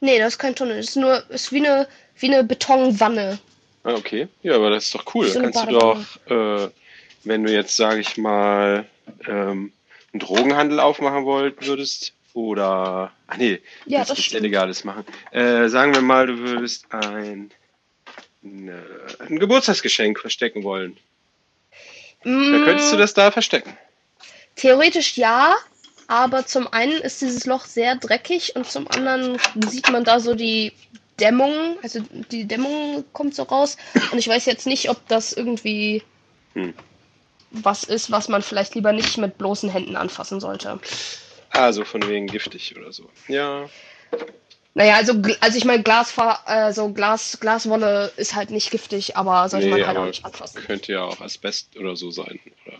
Nee, 0.00 0.18
das 0.18 0.34
ist 0.34 0.38
kein 0.38 0.54
Tunnel. 0.54 0.76
Das 0.78 0.88
ist 0.90 0.96
nur, 0.96 1.28
ist 1.30 1.52
wie 1.52 1.58
eine, 1.58 1.86
wie 2.18 2.26
eine 2.32 2.44
Betonwanne. 2.44 3.38
Ah, 3.84 3.94
okay. 3.94 4.28
Ja, 4.42 4.56
aber 4.56 4.70
das 4.70 4.84
ist 4.86 4.94
doch 4.94 5.14
cool. 5.14 5.26
So 5.28 5.40
Da 5.40 5.50
kannst 5.50 5.62
du 5.62 5.66
doch, 5.78 5.98
äh, 6.26 6.70
wenn 7.24 7.44
du 7.44 7.52
jetzt, 7.52 7.76
sage 7.76 8.00
ich 8.00 8.16
mal, 8.16 8.86
ähm, 9.26 9.72
einen 10.12 10.20
Drogenhandel 10.20 10.80
aufmachen 10.80 11.24
wollen 11.24 11.54
würdest 11.60 12.12
oder, 12.34 13.12
ach 13.26 13.36
nee, 13.36 13.60
Ja, 13.86 14.04
das 14.04 14.18
ist. 14.18 14.34
Illegales 14.34 14.84
machen. 14.84 15.04
Äh, 15.30 15.68
sagen 15.68 15.94
wir 15.94 16.02
mal, 16.02 16.26
du 16.26 16.38
würdest 16.38 16.86
ein, 16.92 17.50
eine, 18.44 18.82
ein 19.20 19.38
Geburtstagsgeschenk 19.38 20.18
verstecken 20.18 20.62
wollen. 20.62 20.96
Dann 22.22 22.64
könntest 22.64 22.92
du 22.92 22.96
Mm, 22.96 22.98
das 22.98 23.14
da 23.14 23.30
verstecken. 23.30 23.76
Theoretisch 24.56 25.16
ja, 25.16 25.56
aber 26.10 26.44
zum 26.44 26.66
einen 26.72 27.00
ist 27.00 27.20
dieses 27.22 27.46
Loch 27.46 27.64
sehr 27.66 27.94
dreckig 27.96 28.56
und 28.56 28.66
zum 28.68 28.88
anderen 28.90 29.38
sieht 29.66 29.88
man 29.88 30.04
da 30.04 30.18
so 30.20 30.34
die 30.34 30.72
Dämmung, 31.20 31.78
also 31.82 32.00
die 32.32 32.46
Dämmung 32.48 33.04
kommt 33.12 33.34
so 33.36 33.44
raus 33.44 33.76
und 34.10 34.18
ich 34.18 34.26
weiß 34.28 34.46
jetzt 34.46 34.66
nicht, 34.66 34.90
ob 34.90 35.06
das 35.08 35.32
irgendwie 35.32 36.02
Hm. 36.54 36.74
was 37.52 37.84
ist, 37.84 38.10
was 38.10 38.28
man 38.28 38.42
vielleicht 38.42 38.74
lieber 38.74 38.92
nicht 38.92 39.18
mit 39.18 39.38
bloßen 39.38 39.70
Händen 39.70 39.96
anfassen 39.96 40.40
sollte. 40.40 40.80
Also 41.50 41.84
von 41.84 42.06
wegen 42.08 42.26
giftig 42.26 42.76
oder 42.76 42.92
so. 42.92 43.08
Ja, 43.28 43.70
Naja, 44.74 44.96
also, 44.96 45.14
also 45.40 45.58
ich 45.58 45.64
meine, 45.64 45.82
Glasfa 45.82 46.40
äh, 46.46 46.72
so 46.72 46.92
Glas, 46.92 47.38
Glaswolle 47.40 48.12
ist 48.16 48.34
halt 48.34 48.50
nicht 48.50 48.70
giftig, 48.70 49.16
aber 49.16 49.48
sollte 49.48 49.66
nee, 49.66 49.72
man 49.72 49.86
halt 49.86 49.98
auch 49.98 50.06
nicht 50.06 50.24
anfassen. 50.24 50.62
könnte 50.62 50.92
ja 50.92 51.04
auch 51.04 51.20
Asbest 51.20 51.76
oder 51.76 51.96
so 51.96 52.10
sein. 52.10 52.40
Oder. 52.66 52.78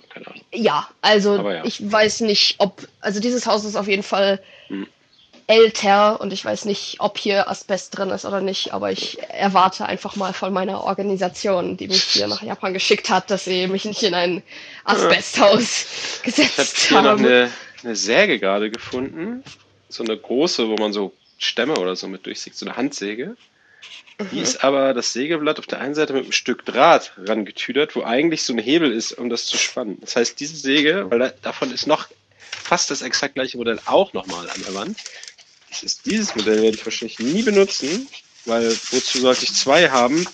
Ja, 0.53 0.89
also 1.01 1.49
ja. 1.49 1.65
ich 1.65 1.91
weiß 1.91 2.21
nicht, 2.21 2.57
ob, 2.59 2.89
also 3.01 3.21
dieses 3.21 3.47
Haus 3.47 3.65
ist 3.65 3.77
auf 3.77 3.87
jeden 3.87 4.03
Fall 4.03 4.41
Hm. 4.71 4.87
älter 5.49 6.21
und 6.21 6.33
ich 6.33 6.45
weiß 6.45 6.65
nicht, 6.65 6.97
ob 7.01 7.19
hier 7.19 7.51
Asbest 7.51 7.99
drin 7.99 8.11
ist 8.11 8.25
oder 8.25 8.41
nicht, 8.41 8.73
aber 8.73 8.93
ich 8.93 9.19
erwarte 9.29 9.85
einfach 9.85 10.15
mal 10.15 10.33
von 10.33 10.53
meiner 10.53 10.85
Organisation, 10.85 11.77
die 11.77 11.89
mich 11.89 12.05
hier 12.05 12.29
nach 12.29 12.43
Japan 12.43 12.73
geschickt 12.73 13.11
hat, 13.11 13.31
dass 13.31 13.45
sie 13.45 13.67
mich 13.67 13.85
nicht 13.85 14.03
in 14.05 14.15
ein 14.15 14.43
Asbesthaus 14.85 15.87
Ich 16.25 16.33
habe 16.33 16.47
gesetzt 16.47 16.79
hier 16.89 17.03
noch 17.03 17.19
eine, 17.19 17.51
eine 17.83 17.97
Säge 17.97 18.39
gerade 18.39 18.71
gefunden. 18.71 19.43
So 19.89 20.05
eine 20.05 20.17
große, 20.17 20.69
wo 20.69 20.77
man 20.77 20.93
so 20.93 21.13
Stämme 21.39 21.75
oder 21.79 21.97
so 21.97 22.07
mit 22.07 22.27
durchsägt. 22.27 22.57
So 22.57 22.67
eine 22.67 22.77
Handsäge. 22.77 23.37
Die 24.33 24.37
Mhm. 24.37 24.43
ist 24.43 24.63
aber 24.63 24.93
das 24.93 25.13
Sägeblatt 25.13 25.59
auf 25.59 25.67
der 25.67 25.81
einen 25.81 25.95
Seite 25.95 26.13
mit 26.13 26.25
einem 26.25 26.33
Stück 26.33 26.67
Draht 26.67 27.13
rangetüdert, 27.17 27.97
wo 27.97 28.03
eigentlich 28.03 28.43
so 28.43 28.53
ein 28.53 28.59
Hebel 28.59 28.93
ist, 28.93 29.13
um 29.13 29.31
das 29.31 29.47
zu 29.47 29.57
spannen. 29.57 29.99
Das 30.01 30.15
heißt, 30.17 30.39
diese 30.39 30.57
Säge, 30.57 31.11
weil 31.11 31.19
da, 31.19 31.33
davon 31.43 31.73
ist 31.73 31.87
noch 31.87 32.09
fast 32.41 32.91
das 32.91 33.01
exakt 33.03 33.35
gleiche 33.35 33.57
Modell 33.57 33.81
auch 33.87 34.13
nochmal 34.13 34.49
an 34.51 34.63
der 34.63 34.75
Wand. 34.75 34.99
Das 35.71 35.83
ist 35.83 36.05
dieses 36.05 36.35
Modell 36.35 36.63
werde 36.63 36.77
ich 36.77 36.85
wahrscheinlich 36.85 37.19
nie 37.19 37.43
benutzen, 37.43 38.09
weil 38.45 38.71
wozu 38.91 39.21
sollte 39.21 39.45
ich 39.45 39.55
zwei 39.55 39.89
haben? 39.89 40.27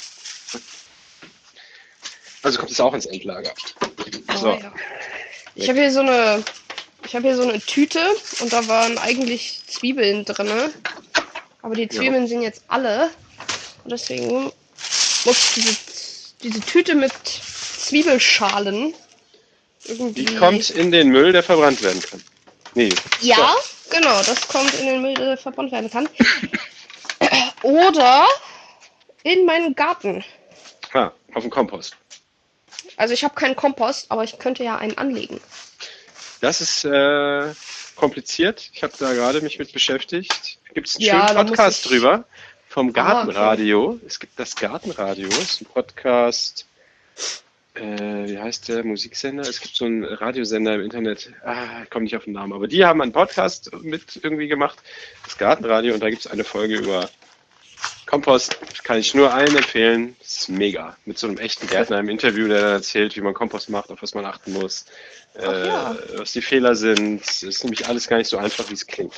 Also 2.42 2.58
kommt 2.58 2.72
es 2.72 2.80
auch 2.80 2.94
ins 2.94 3.06
Endlager. 3.06 3.52
So. 4.36 4.52
Oh, 4.52 4.58
ja. 4.60 4.72
Ich 5.54 5.68
habe 5.68 5.80
hier 5.80 5.92
so 5.92 6.00
eine, 6.00 6.44
ich 7.04 7.14
habe 7.14 7.28
hier 7.28 7.36
so 7.36 7.42
eine 7.42 7.60
Tüte 7.60 8.00
und 8.40 8.52
da 8.52 8.66
waren 8.66 8.98
eigentlich 8.98 9.60
Zwiebeln 9.66 10.24
drin, 10.24 10.50
aber 11.62 11.74
die 11.74 11.88
Zwiebeln 11.88 12.26
sind 12.26 12.42
jetzt 12.42 12.64
alle 12.68 13.10
und 13.86 13.92
deswegen 13.92 14.50
muss 15.24 15.54
diese, 15.54 15.76
diese 16.42 16.60
Tüte 16.60 16.96
mit 16.96 17.12
Zwiebelschalen 17.22 18.94
irgendwie. 19.84 20.24
Die 20.24 20.34
kommt 20.34 20.70
in 20.70 20.90
den 20.90 21.10
Müll, 21.10 21.30
der 21.30 21.44
verbrannt 21.44 21.80
werden 21.84 22.02
kann. 22.02 22.20
Nee. 22.74 22.92
Ja, 23.20 23.54
genau, 23.90 24.20
das 24.24 24.48
kommt 24.48 24.74
in 24.74 24.86
den 24.86 25.02
Müll, 25.02 25.14
der 25.14 25.36
verbrannt 25.36 25.70
werden 25.70 25.88
kann. 25.88 26.08
Oder 27.62 28.26
in 29.22 29.46
meinen 29.46 29.76
Garten. 29.76 30.24
So. 30.92 30.98
Ah, 30.98 31.12
auf 31.34 31.44
dem 31.44 31.50
Kompost. 31.50 31.96
Also 32.96 33.14
ich 33.14 33.22
habe 33.22 33.36
keinen 33.36 33.54
Kompost, 33.54 34.06
aber 34.10 34.24
ich 34.24 34.36
könnte 34.40 34.64
ja 34.64 34.78
einen 34.78 34.98
anlegen. 34.98 35.40
Das 36.40 36.60
ist 36.60 36.84
äh, 36.84 37.54
kompliziert. 37.94 38.68
Ich 38.72 38.82
habe 38.82 38.94
da 38.98 39.12
gerade 39.12 39.42
mich 39.42 39.60
mit 39.60 39.72
beschäftigt. 39.72 40.58
Gibt 40.74 40.88
es 40.88 40.96
einen 40.96 41.04
Ja, 41.04 41.28
schönen 41.28 41.46
Podcast 41.46 41.88
drüber 41.88 42.24
vom. 42.76 42.92
Gartenradio. 42.92 43.98
Es 44.06 44.20
gibt 44.20 44.38
das 44.38 44.54
Gartenradio. 44.54 45.28
Das 45.28 45.38
ist 45.38 45.62
ein 45.62 45.66
Podcast. 45.66 46.66
Äh, 47.72 48.28
wie 48.28 48.38
heißt 48.38 48.68
der 48.68 48.84
Musiksender? 48.84 49.44
Es 49.44 49.62
gibt 49.62 49.74
so 49.76 49.86
einen 49.86 50.04
Radiosender 50.04 50.74
im 50.74 50.82
Internet. 50.82 51.32
Ah, 51.42 51.84
ich 51.84 51.90
komme 51.90 52.04
nicht 52.04 52.16
auf 52.16 52.24
den 52.24 52.34
Namen. 52.34 52.52
Aber 52.52 52.68
die 52.68 52.84
haben 52.84 53.00
einen 53.00 53.12
Podcast 53.12 53.70
mit 53.82 54.20
irgendwie 54.22 54.46
gemacht. 54.46 54.78
Das 55.24 55.38
Gartenradio. 55.38 55.94
Und 55.94 56.00
da 56.00 56.10
gibt 56.10 56.26
es 56.26 56.30
eine 56.30 56.44
Folge 56.44 56.76
über 56.76 57.08
Kompost 58.04 58.58
kann 58.84 58.98
ich 58.98 59.14
nur 59.14 59.32
allen 59.32 59.56
empfehlen. 59.56 60.14
Das 60.20 60.40
ist 60.40 60.48
mega. 60.50 60.98
Mit 61.06 61.18
so 61.18 61.26
einem 61.28 61.38
echten 61.38 61.66
Gärtner 61.66 61.98
im 61.98 62.10
Interview, 62.10 62.46
der 62.46 62.60
dann 62.60 62.72
erzählt, 62.72 63.16
wie 63.16 63.22
man 63.22 63.32
Kompost 63.32 63.70
macht, 63.70 63.90
auf 63.90 64.02
was 64.02 64.14
man 64.14 64.26
achten 64.26 64.52
muss, 64.52 64.84
äh, 65.34 65.66
ja. 65.66 65.96
was 66.16 66.32
die 66.32 66.42
Fehler 66.42 66.76
sind. 66.76 67.26
Das 67.26 67.42
ist 67.42 67.64
nämlich 67.64 67.88
alles 67.88 68.06
gar 68.06 68.18
nicht 68.18 68.28
so 68.28 68.36
einfach, 68.36 68.68
wie 68.68 68.74
es 68.74 68.86
klingt. 68.86 69.14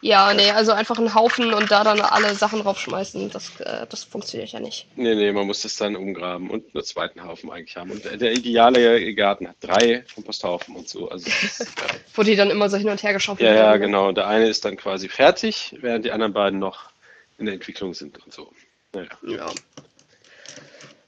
Ja, 0.00 0.32
nee, 0.32 0.50
also 0.50 0.72
einfach 0.72 0.98
einen 0.98 1.14
Haufen 1.14 1.52
und 1.52 1.70
da 1.70 1.84
dann 1.84 2.00
alle 2.00 2.34
Sachen 2.34 2.62
draufschmeißen, 2.62 3.30
das, 3.30 3.60
äh, 3.60 3.86
das 3.88 4.04
funktioniert 4.04 4.50
ja 4.50 4.60
nicht. 4.60 4.86
Nee, 4.96 5.14
nee, 5.14 5.32
man 5.32 5.46
muss 5.46 5.62
das 5.62 5.76
dann 5.76 5.96
umgraben 5.96 6.50
und 6.50 6.74
einen 6.74 6.84
zweiten 6.84 7.22
Haufen 7.22 7.50
eigentlich 7.50 7.76
haben. 7.76 7.90
Und 7.90 8.04
der 8.04 8.32
ideale 8.32 9.14
Garten 9.14 9.48
hat 9.48 9.56
drei 9.60 10.04
Komposthaufen 10.14 10.74
und 10.74 10.88
so. 10.88 11.10
Also 11.10 11.28
ist, 11.28 11.66
Wo 12.14 12.22
die 12.22 12.36
dann 12.36 12.50
immer 12.50 12.70
so 12.70 12.76
hin 12.76 12.88
und 12.88 13.02
her 13.02 13.12
geschaufelt 13.12 13.46
ja, 13.46 13.54
ja, 13.54 13.62
werden. 13.62 13.82
genau. 13.82 14.12
Der 14.12 14.26
eine 14.26 14.46
ist 14.46 14.64
dann 14.64 14.76
quasi 14.76 15.08
fertig, 15.08 15.76
während 15.80 16.04
die 16.04 16.12
anderen 16.12 16.32
beiden 16.32 16.58
noch 16.58 16.90
in 17.38 17.46
der 17.46 17.54
Entwicklung 17.54 17.94
sind 17.94 18.24
und 18.24 18.32
so. 18.32 18.50
Naja. 18.92 19.08
Ja. 19.22 19.46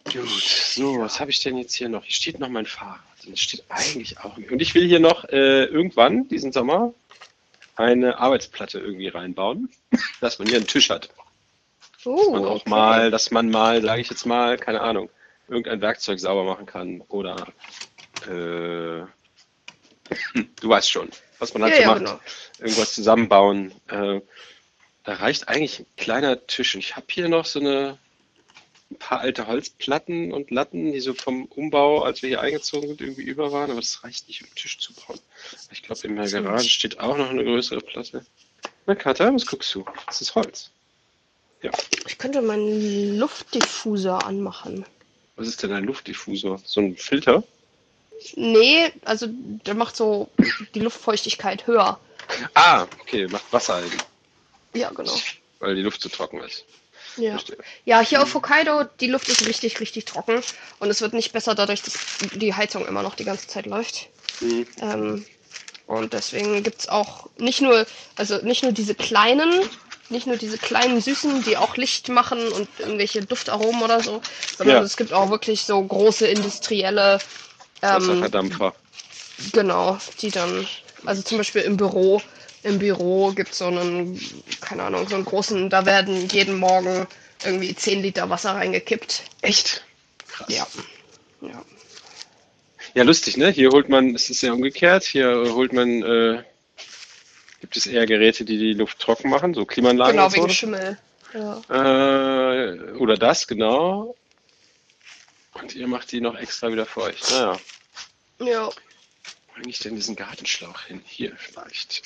Gut, 0.05 0.29
so, 0.29 0.99
was 0.99 1.21
habe 1.21 1.31
ich 1.31 1.41
denn 1.41 1.57
jetzt 1.57 1.75
hier 1.75 1.89
noch? 1.89 2.05
Hier 2.05 2.15
steht 2.15 2.41
noch 2.41 2.49
mein 2.49 2.67
Fahrrad. 2.67 3.01
Und 3.27 3.35
es 3.35 3.41
steht 3.41 3.65
eigentlich 3.69 4.19
auch. 4.19 4.37
Und 4.37 4.61
ich 4.61 4.75
will 4.75 4.87
hier 4.87 5.01
noch 5.01 5.25
äh, 5.25 5.65
irgendwann 5.65 6.27
diesen 6.29 6.53
Sommer 6.53 6.95
eine 7.81 8.19
Arbeitsplatte 8.19 8.79
irgendwie 8.79 9.09
reinbauen, 9.09 9.71
dass 10.21 10.39
man 10.39 10.49
hier 10.49 10.59
einen 10.59 10.67
Tisch 10.67 10.91
hat. 10.91 11.11
Uh, 12.05 12.11
Und 12.13 12.47
auch 12.47 12.61
okay. 12.61 12.71
mal, 12.71 13.11
dass 13.11 13.31
man 13.31 13.51
mal, 13.51 13.83
sage 13.83 14.01
ich 14.01 14.09
jetzt 14.09 14.25
mal, 14.25 14.57
keine 14.57 14.81
Ahnung, 14.81 15.11
irgendein 15.49 15.81
Werkzeug 15.81 16.19
sauber 16.19 16.45
machen 16.45 16.65
kann 16.67 17.03
oder 17.09 17.47
äh, 18.27 19.05
du 20.61 20.69
weißt 20.69 20.91
schon, 20.91 21.11
was 21.39 21.53
man 21.55 21.65
halt 21.65 21.75
Ja, 21.75 21.79
so 21.79 21.83
ja, 21.83 21.89
macht. 21.89 21.99
genau. 21.99 22.21
Irgendwas 22.59 22.95
zusammenbauen. 22.95 23.73
Äh, 23.89 24.21
da 25.05 25.15
reicht 25.15 25.49
eigentlich 25.49 25.81
ein 25.81 25.87
kleiner 25.97 26.47
Tisch. 26.47 26.75
Und 26.75 26.81
ich 26.81 26.97
habe 26.97 27.07
hier 27.11 27.29
noch 27.29 27.45
so 27.45 27.61
eine 27.61 27.99
ein 28.91 28.99
paar 28.99 29.21
alte 29.21 29.47
Holzplatten 29.47 30.33
und 30.33 30.51
Latten, 30.51 30.93
die 30.93 31.01
so 31.01 31.15
vom 31.15 31.45
Umbau, 31.47 32.03
als 32.03 32.23
wir 32.23 32.29
hier 32.29 32.41
eingezogen 32.41 32.89
sind, 32.89 33.01
irgendwie 33.01 33.23
über 33.23 33.53
waren, 33.53 33.71
aber 33.71 33.81
das 33.81 34.03
reicht 34.03 34.27
nicht, 34.29 34.43
um 34.43 34.49
einen 34.49 34.57
Tisch 34.57 34.79
zu 34.79 34.93
bauen. 34.95 35.19
Ich 35.71 35.83
glaube, 35.83 36.07
in 36.07 36.17
der. 36.17 36.29
Garage 36.29 36.69
steht 36.69 36.99
auch 36.99 37.17
noch 37.17 37.31
eine 37.31 37.45
größere 37.45 37.81
Platte. 37.81 38.27
Na, 38.87 38.95
Katja, 38.95 39.33
was 39.33 39.47
guckst 39.47 39.75
du? 39.75 39.85
Das 40.07 40.21
ist 40.21 40.35
Holz. 40.35 40.71
Ich 42.07 42.19
könnte 42.19 42.41
meinen 42.43 43.19
Luftdiffuser 43.19 44.25
anmachen. 44.25 44.85
Was 45.37 45.47
ist 45.47 45.63
denn 45.63 45.73
ein 45.73 45.85
Luftdiffusor? 45.85 46.61
So 46.65 46.81
ein 46.81 46.97
Filter? 46.97 47.45
Nee, 48.35 48.93
also 49.05 49.27
der 49.31 49.75
macht 49.75 49.97
so 49.97 50.29
die 50.75 50.81
Luftfeuchtigkeit 50.81 51.67
höher. 51.67 51.99
Ah, 52.55 52.87
okay, 53.01 53.27
macht 53.29 53.53
Wasser 53.53 53.77
ein, 53.77 53.91
Ja, 54.75 54.91
genau. 54.91 55.15
weil 55.59 55.75
die 55.75 55.83
Luft 55.83 56.01
zu 56.01 56.09
trocken 56.09 56.41
ist. 56.43 56.65
Ja. 57.17 57.33
Verstehe. 57.33 57.59
ja, 57.85 58.01
hier 58.01 58.23
auf 58.23 58.35
Hokkaido, 58.35 58.85
die 59.01 59.09
Luft 59.09 59.29
ist 59.29 59.45
richtig, 59.45 59.81
richtig 59.81 60.05
trocken. 60.05 60.43
Und 60.79 60.91
es 60.91 61.01
wird 61.01 61.13
nicht 61.13 61.33
besser 61.33 61.55
dadurch, 61.55 61.83
dass 61.83 61.99
die 62.21 62.55
Heizung 62.55 62.87
immer 62.87 63.03
noch 63.03 63.15
die 63.15 63.25
ganze 63.25 63.47
Zeit 63.47 63.67
läuft. 63.67 64.09
Mhm. 64.41 64.67
Ähm, 64.81 65.25
und 65.87 66.13
deswegen 66.13 66.63
gibt 66.63 66.81
es 66.83 66.89
auch 66.89 67.29
nicht 67.39 67.61
nur, 67.61 67.87
also 68.17 68.39
nicht 68.43 68.63
nur 68.63 68.73
diese 68.73 68.95
kleinen, 68.95 69.69
nicht 70.09 70.27
nur 70.27 70.37
diese 70.37 70.59
kleinen 70.59 71.01
Süßen, 71.01 71.43
die 71.43 71.57
auch 71.57 71.77
Licht 71.77 72.09
machen 72.09 72.53
und 72.53 72.69
irgendwelche 72.79 73.23
Duftaromen 73.23 73.83
oder 73.83 74.01
so, 74.01 74.23
sondern 74.57 74.77
Ja. 74.79 74.83
es 74.83 74.97
gibt 74.97 75.13
auch 75.13 75.31
wirklich 75.31 75.63
so 75.63 75.83
große 75.83 76.27
industrielle, 76.27 77.21
ähm, 77.83 77.97
Wasserverdampfer. 77.97 78.75
genau, 79.53 79.99
die 80.21 80.31
dann, 80.31 80.67
also 81.05 81.23
zum 81.23 81.39
Beispiel 81.39 81.63
im 81.63 81.77
Büro, 81.77 82.23
im 82.63 82.79
Büro 82.79 83.33
gibt 83.33 83.53
es 83.53 83.59
so 83.59 83.67
einen, 83.67 84.21
keine 84.61 84.85
Ahnung, 84.85 85.09
so 85.09 85.15
einen 85.15 85.25
großen, 85.25 85.71
da 85.71 85.87
werden 85.87 86.29
jeden 86.29 86.59
Morgen 86.59 87.07
irgendwie 87.45 87.75
10 87.75 88.03
Liter 88.03 88.29
Wasser 88.29 88.53
reingekippt. 88.55 89.23
Echt? 89.41 89.85
Krass. 90.29 90.49
Ja. 90.49 90.67
Ja. 91.41 91.65
Ja, 92.95 93.05
lustig, 93.05 93.37
ne? 93.37 93.51
Hier 93.51 93.71
holt 93.71 93.89
man, 93.89 94.15
es 94.15 94.31
ist 94.31 94.43
ja 94.43 94.53
umgekehrt, 94.53 95.05
hier 95.05 95.55
holt 95.55 95.73
man, 95.73 96.03
äh, 96.03 96.43
gibt 97.61 97.77
es 97.77 97.87
eher 97.87 98.05
Geräte, 98.07 98.45
die 98.45 98.59
die 98.59 98.73
Luft 98.73 98.99
trocken 98.99 99.31
machen, 99.31 99.55
so 99.55 99.65
Klimaanlagen 99.65 100.13
Genau, 100.13 100.27
und 100.27 100.35
wegen 100.35 100.49
so. 100.49 100.55
Schimmel. 100.55 100.99
Ja. 101.33 101.63
Äh, 101.71 102.93
oder 102.93 103.17
das, 103.17 103.47
genau. 103.47 104.17
Und 105.55 105.75
ihr 105.75 105.87
macht 105.87 106.11
die 106.13 106.21
noch 106.21 106.37
extra 106.37 106.73
wieder 106.73 106.87
für 106.87 107.03
euch. 107.03 107.21
Naja, 107.31 107.59
ja. 108.41 108.67
wo 108.67 108.73
bringe 109.55 109.69
ich 109.69 109.79
denn 109.79 109.95
diesen 109.95 110.17
Gartenschlauch 110.17 110.83
hin? 110.83 111.01
Hier 111.07 111.33
vielleicht. 111.37 112.03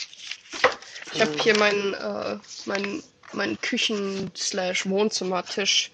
Ich 1.14 1.20
habe 1.20 1.32
hier 1.40 1.56
meinen 1.58 1.94
äh, 1.94 2.36
mein, 2.66 3.02
mein 3.32 3.60
Küchen-Wohnzimmertisch. 3.60 5.90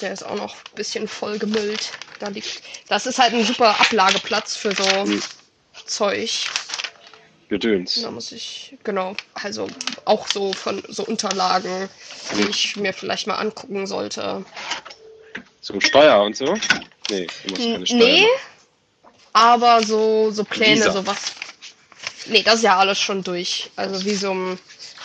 Der 0.00 0.12
ist 0.12 0.22
auch 0.24 0.36
noch 0.36 0.54
ein 0.54 0.76
bisschen 0.76 1.08
voll 1.08 1.38
gemüllt. 1.38 1.90
Da 2.20 2.28
liegt. 2.28 2.62
Das 2.88 3.06
ist 3.06 3.18
halt 3.18 3.34
ein 3.34 3.44
super 3.44 3.78
Ablageplatz 3.80 4.54
für 4.56 4.72
so 4.74 4.84
Hm. 5.04 5.22
Zeug. 5.86 6.46
Gedöns. 7.48 8.02
Da 8.02 8.10
muss 8.10 8.30
ich, 8.32 8.76
genau, 8.84 9.16
also 9.32 9.68
auch 10.04 10.28
so 10.28 10.52
von 10.52 10.82
so 10.88 11.04
Unterlagen, 11.06 11.88
die 12.36 12.42
ich 12.42 12.76
mir 12.76 12.92
vielleicht 12.92 13.26
mal 13.26 13.36
angucken 13.36 13.86
sollte. 13.86 14.44
Zum 15.62 15.80
Steuer 15.80 16.20
und 16.22 16.36
so? 16.36 16.54
Nee, 17.10 17.26
du 17.44 17.50
musst 17.50 17.62
keine 17.72 17.86
Steuer 17.86 17.98
Nee, 17.98 18.20
machen. 18.20 18.30
aber 19.32 19.82
so, 19.82 20.30
so 20.30 20.44
Pläne, 20.44 20.76
Visa. 20.76 20.92
sowas. 20.92 21.32
Nee, 22.28 22.42
das 22.42 22.56
ist 22.56 22.62
ja 22.62 22.76
alles 22.78 22.98
schon 22.98 23.22
durch. 23.22 23.70
Also 23.76 24.04
Visum, 24.04 24.58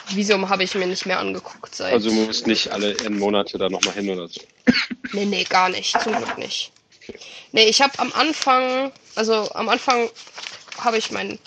Visum 0.10 0.50
habe 0.50 0.64
ich 0.64 0.76
mir 0.76 0.88
nicht 0.88 1.06
mehr 1.06 1.20
angeguckt 1.20 1.76
seit. 1.76 1.94
Also 1.94 2.10
du 2.10 2.16
musst 2.16 2.48
nicht 2.48 2.72
alle 2.72 2.98
N 3.00 3.18
Monate 3.18 3.58
da 3.58 3.70
nochmal 3.70 3.94
hin 3.94 4.10
oder 4.10 4.28
so. 4.28 4.42
Nee, 5.14 5.26
nee, 5.26 5.44
gar 5.44 5.70
nicht. 5.70 6.00
Zum 6.02 6.16
Glück 6.16 6.38
nicht. 6.38 6.72
Nee, 7.52 7.66
ich 7.66 7.82
habe 7.82 7.98
am 8.00 8.12
Anfang, 8.14 8.92
also 9.16 9.50
am 9.54 9.70
Anfang 9.70 10.10
habe 10.80 10.98
ich 10.98 11.12
mein 11.12 11.40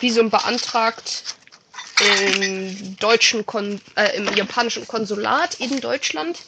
Visum 0.00 0.30
beantragt 0.30 1.36
im 2.20 2.96
deutschen 2.98 3.46
Kon 3.46 3.80
äh, 3.94 4.16
im 4.16 4.34
japanischen 4.34 4.86
Konsulat 4.86 5.60
in 5.60 5.80
Deutschland. 5.80 6.40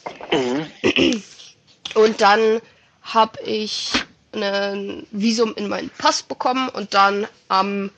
Und 1.95 2.21
dann 2.21 2.61
habe 3.01 3.41
ich 3.43 3.91
ein 4.31 5.07
Visum 5.11 5.55
in 5.55 5.67
meinen 5.67 5.89
Pass 5.97 6.21
bekommen 6.21 6.69
und 6.69 6.93
dann 6.93 7.27
am 7.47 7.89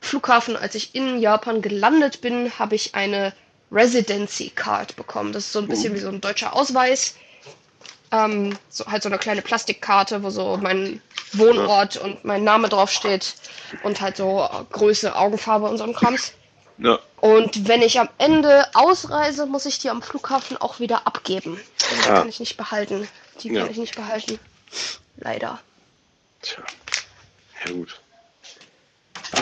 Flughafen, 0.00 0.56
als 0.56 0.74
ich 0.74 0.94
in 0.94 1.18
Japan 1.20 1.60
gelandet 1.62 2.20
bin, 2.20 2.58
habe 2.58 2.74
ich 2.74 2.94
eine 2.94 3.32
Residency 3.70 4.50
Card 4.50 4.96
bekommen. 4.96 5.32
Das 5.32 5.44
ist 5.46 5.52
so 5.52 5.58
ein 5.58 5.68
bisschen 5.68 5.94
wie 5.94 5.98
so 5.98 6.08
ein 6.08 6.20
deutscher 6.20 6.54
Ausweis. 6.54 7.16
Ähm, 8.10 8.56
so, 8.70 8.86
halt 8.86 9.02
so 9.02 9.08
eine 9.10 9.18
kleine 9.18 9.42
Plastikkarte, 9.42 10.22
wo 10.22 10.30
so 10.30 10.56
mein 10.56 11.02
Wohnort 11.34 11.98
und 11.98 12.24
mein 12.24 12.42
Name 12.44 12.70
draufsteht 12.70 13.34
und 13.82 14.00
halt 14.00 14.16
so 14.16 14.48
Größe, 14.72 15.14
Augenfarbe 15.14 15.66
und 15.68 15.76
so 15.76 15.84
ein 15.84 15.92
Krams. 15.92 16.32
Ja. 16.78 16.98
Und 17.20 17.68
wenn 17.68 17.82
ich 17.82 18.00
am 18.00 18.08
Ende 18.16 18.64
ausreise, 18.74 19.44
muss 19.46 19.66
ich 19.66 19.78
die 19.80 19.90
am 19.90 20.00
Flughafen 20.00 20.56
auch 20.56 20.80
wieder 20.80 21.06
abgeben. 21.06 21.60
Die 21.80 22.08
Ah. 22.08 22.20
kann 22.20 22.28
ich 22.28 22.40
nicht 22.40 22.56
behalten. 22.56 23.06
Die 23.42 23.48
Ja. 23.52 23.62
kann 23.62 23.70
ich 23.72 23.76
nicht 23.76 23.96
behalten. 23.96 24.38
Leider. 25.18 25.60
Tja. 26.40 26.62
Ja 27.66 27.72
gut. 27.72 28.00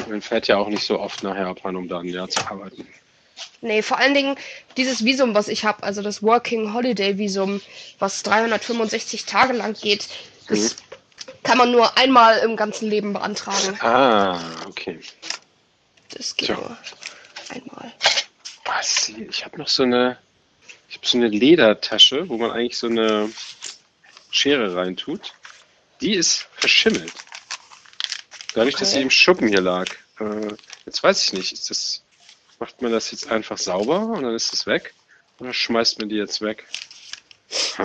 Man 0.09 0.23
fährt 0.23 0.49
ja 0.49 0.57
auch 0.57 0.69
nicht 0.69 0.85
so 0.85 0.99
oft 0.99 1.23
nach 1.23 1.37
Japan, 1.37 1.77
um 1.77 1.89
da 1.89 2.01
ein 2.01 2.09
Jahr 2.09 2.29
zu 2.29 2.41
arbeiten. 2.41 2.87
Nee, 3.61 3.83
vor 3.83 3.99
allen 3.99 4.15
Dingen 4.15 4.37
dieses 4.77 5.05
Visum, 5.05 5.35
was 5.35 5.49
ich 5.49 5.65
habe, 5.65 5.83
also 5.83 6.03
das 6.03 6.23
Working 6.23 6.73
Holiday 6.73 7.19
Visum, 7.19 7.61
was 7.99 8.23
365 8.23 9.25
Tage 9.27 9.53
lang 9.53 9.75
geht, 9.75 10.09
das 10.49 10.77
kann 11.43 11.59
man 11.59 11.71
nur 11.71 11.97
einmal 11.97 12.39
im 12.39 12.57
ganzen 12.57 12.89
Leben 12.89 13.13
beantragen. 13.13 13.79
Ah, 13.81 14.41
okay. 14.67 15.01
Das 16.11 16.37
geht 16.37 16.47
Tja. 16.49 16.57
nur 16.57 16.77
einmal. 17.51 17.93
Was? 18.65 19.09
Ich 19.09 19.45
habe 19.45 19.59
noch 19.59 19.69
so 19.69 19.83
eine, 19.83 20.19
ich 20.89 20.97
habe 20.97 21.07
so 21.07 21.19
eine 21.19 21.29
Ledertasche, 21.29 22.29
wo 22.29 22.37
man 22.37 22.51
eigentlich 22.51 22.77
so 22.79 22.89
eine 22.89 23.31
Schere 24.31 24.75
reintut. 24.75 25.35
Die 26.01 26.15
ist 26.15 26.47
verschimmelt. 26.57 27.13
Dadurch, 28.57 28.75
dass 28.77 28.91
sie 28.91 28.97
Okay. 28.97 29.03
im 29.05 29.11
Schuppen 29.11 29.49
hier 29.49 29.61
lag. 29.61 29.87
Äh, 30.19 30.49
jetzt 30.87 31.03
weiß 31.03 31.23
ich 31.25 31.33
nicht, 31.35 31.53
ist 31.53 31.69
das, 31.71 32.03
macht 32.59 32.81
man 32.81 32.91
das 32.91 33.11
jetzt 33.13 33.31
einfach 33.31 33.59
sauber 33.59 34.01
und 34.07 34.23
dann 34.23 34.35
ist 34.35 34.53
es 34.55 34.67
weg? 34.67 34.95
Oder 35.39 35.53
schmeißt 35.53 35.99
man 36.01 36.09
die 36.09 36.17
jetzt 36.17 36.41
weg? 36.41 36.67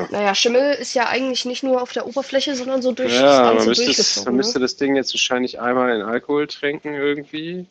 Naja, 0.10 0.34
Schimmel 0.34 0.74
ist 0.76 0.94
ja 0.96 1.08
eigentlich 1.10 1.44
nicht 1.46 1.62
nur 1.64 1.82
auf 1.82 1.92
der 1.92 2.08
Oberfläche, 2.08 2.56
sondern 2.56 2.82
so 2.82 2.94
durch 2.94 3.12
das 3.12 3.20
Ja, 3.22 3.42
man 3.44 3.56
Ganze 3.58 3.70
müsste, 3.70 3.86
durchgezogen. 3.86 4.24
man 4.26 4.36
müsste 4.38 4.60
ne? 4.60 4.64
das 4.64 4.76
Ding 4.78 4.96
jetzt 4.96 5.14
wahrscheinlich 5.14 5.60
einmal 5.60 5.94
in 5.94 6.02
Alkohol 6.02 6.48
tränken 6.48 6.94
irgendwie 6.94 7.68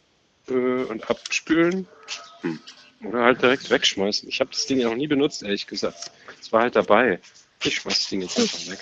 äh, 0.49 0.53
und 0.53 1.09
abspülen. 1.11 1.89
Hm. 2.43 2.61
Oder 3.05 3.25
halt 3.25 3.41
direkt 3.43 3.71
wegschmeißen. 3.71 4.29
Ich 4.29 4.41
habe 4.41 4.51
das 4.51 4.67
Ding 4.67 4.79
ja 4.79 4.89
noch 4.91 4.95
nie 4.97 5.07
benutzt, 5.09 5.43
ehrlich 5.43 5.67
gesagt. 5.67 6.11
Es 6.39 6.53
war 6.53 6.61
halt 6.63 6.77
dabei. 6.77 7.19
Ich 7.65 7.77
schmeiß 7.77 7.99
das 7.99 8.09
Ding 8.09 8.21
jetzt 8.21 8.39
einfach 8.39 8.71
weg. 8.71 8.79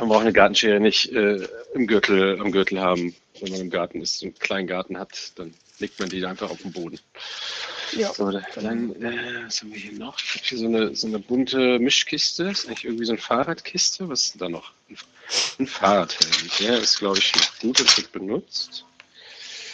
Man 0.00 0.08
braucht 0.08 0.22
eine 0.22 0.32
Gartenschere 0.32 0.80
nicht 0.80 1.12
äh, 1.12 1.46
im 1.74 1.86
Gürtel, 1.86 2.40
am 2.40 2.52
Gürtel 2.52 2.80
haben, 2.80 3.14
wenn 3.40 3.50
man 3.50 3.60
im 3.60 3.70
Garten 3.70 4.00
ist, 4.00 4.22
einen 4.22 4.34
kleinen 4.38 4.66
Garten 4.66 4.98
hat, 4.98 5.32
dann 5.36 5.54
legt 5.78 5.98
man 6.00 6.08
die 6.08 6.24
einfach 6.24 6.50
auf 6.50 6.62
den 6.62 6.72
Boden. 6.72 6.98
Ja. 7.96 8.12
So, 8.12 8.30
da- 8.30 8.42
dann, 8.54 8.94
äh, 9.02 9.44
was 9.46 9.60
haben 9.60 9.72
wir 9.72 9.80
hier 9.80 9.92
noch? 9.92 10.18
Ich 10.18 10.30
habe 10.34 10.44
hier 10.44 10.58
so 10.58 10.66
eine, 10.66 10.96
so 10.96 11.06
eine 11.06 11.18
bunte 11.18 11.78
Mischkiste. 11.78 12.44
Ist 12.44 12.66
eigentlich 12.66 12.84
irgendwie 12.84 13.04
so 13.04 13.12
eine 13.12 13.20
Fahrradkiste. 13.20 14.08
Was 14.08 14.24
ist 14.26 14.34
denn 14.34 14.38
da 14.40 14.48
noch? 14.48 14.72
Ein, 14.88 14.96
ein 15.58 15.66
Fahrradhelm. 15.66 16.50
Der 16.60 16.78
ist, 16.78 16.98
glaube 16.98 17.18
ich, 17.18 17.32
gut 17.60 17.80
und 17.80 17.96
wird 17.96 18.12
benutzt. 18.12 18.84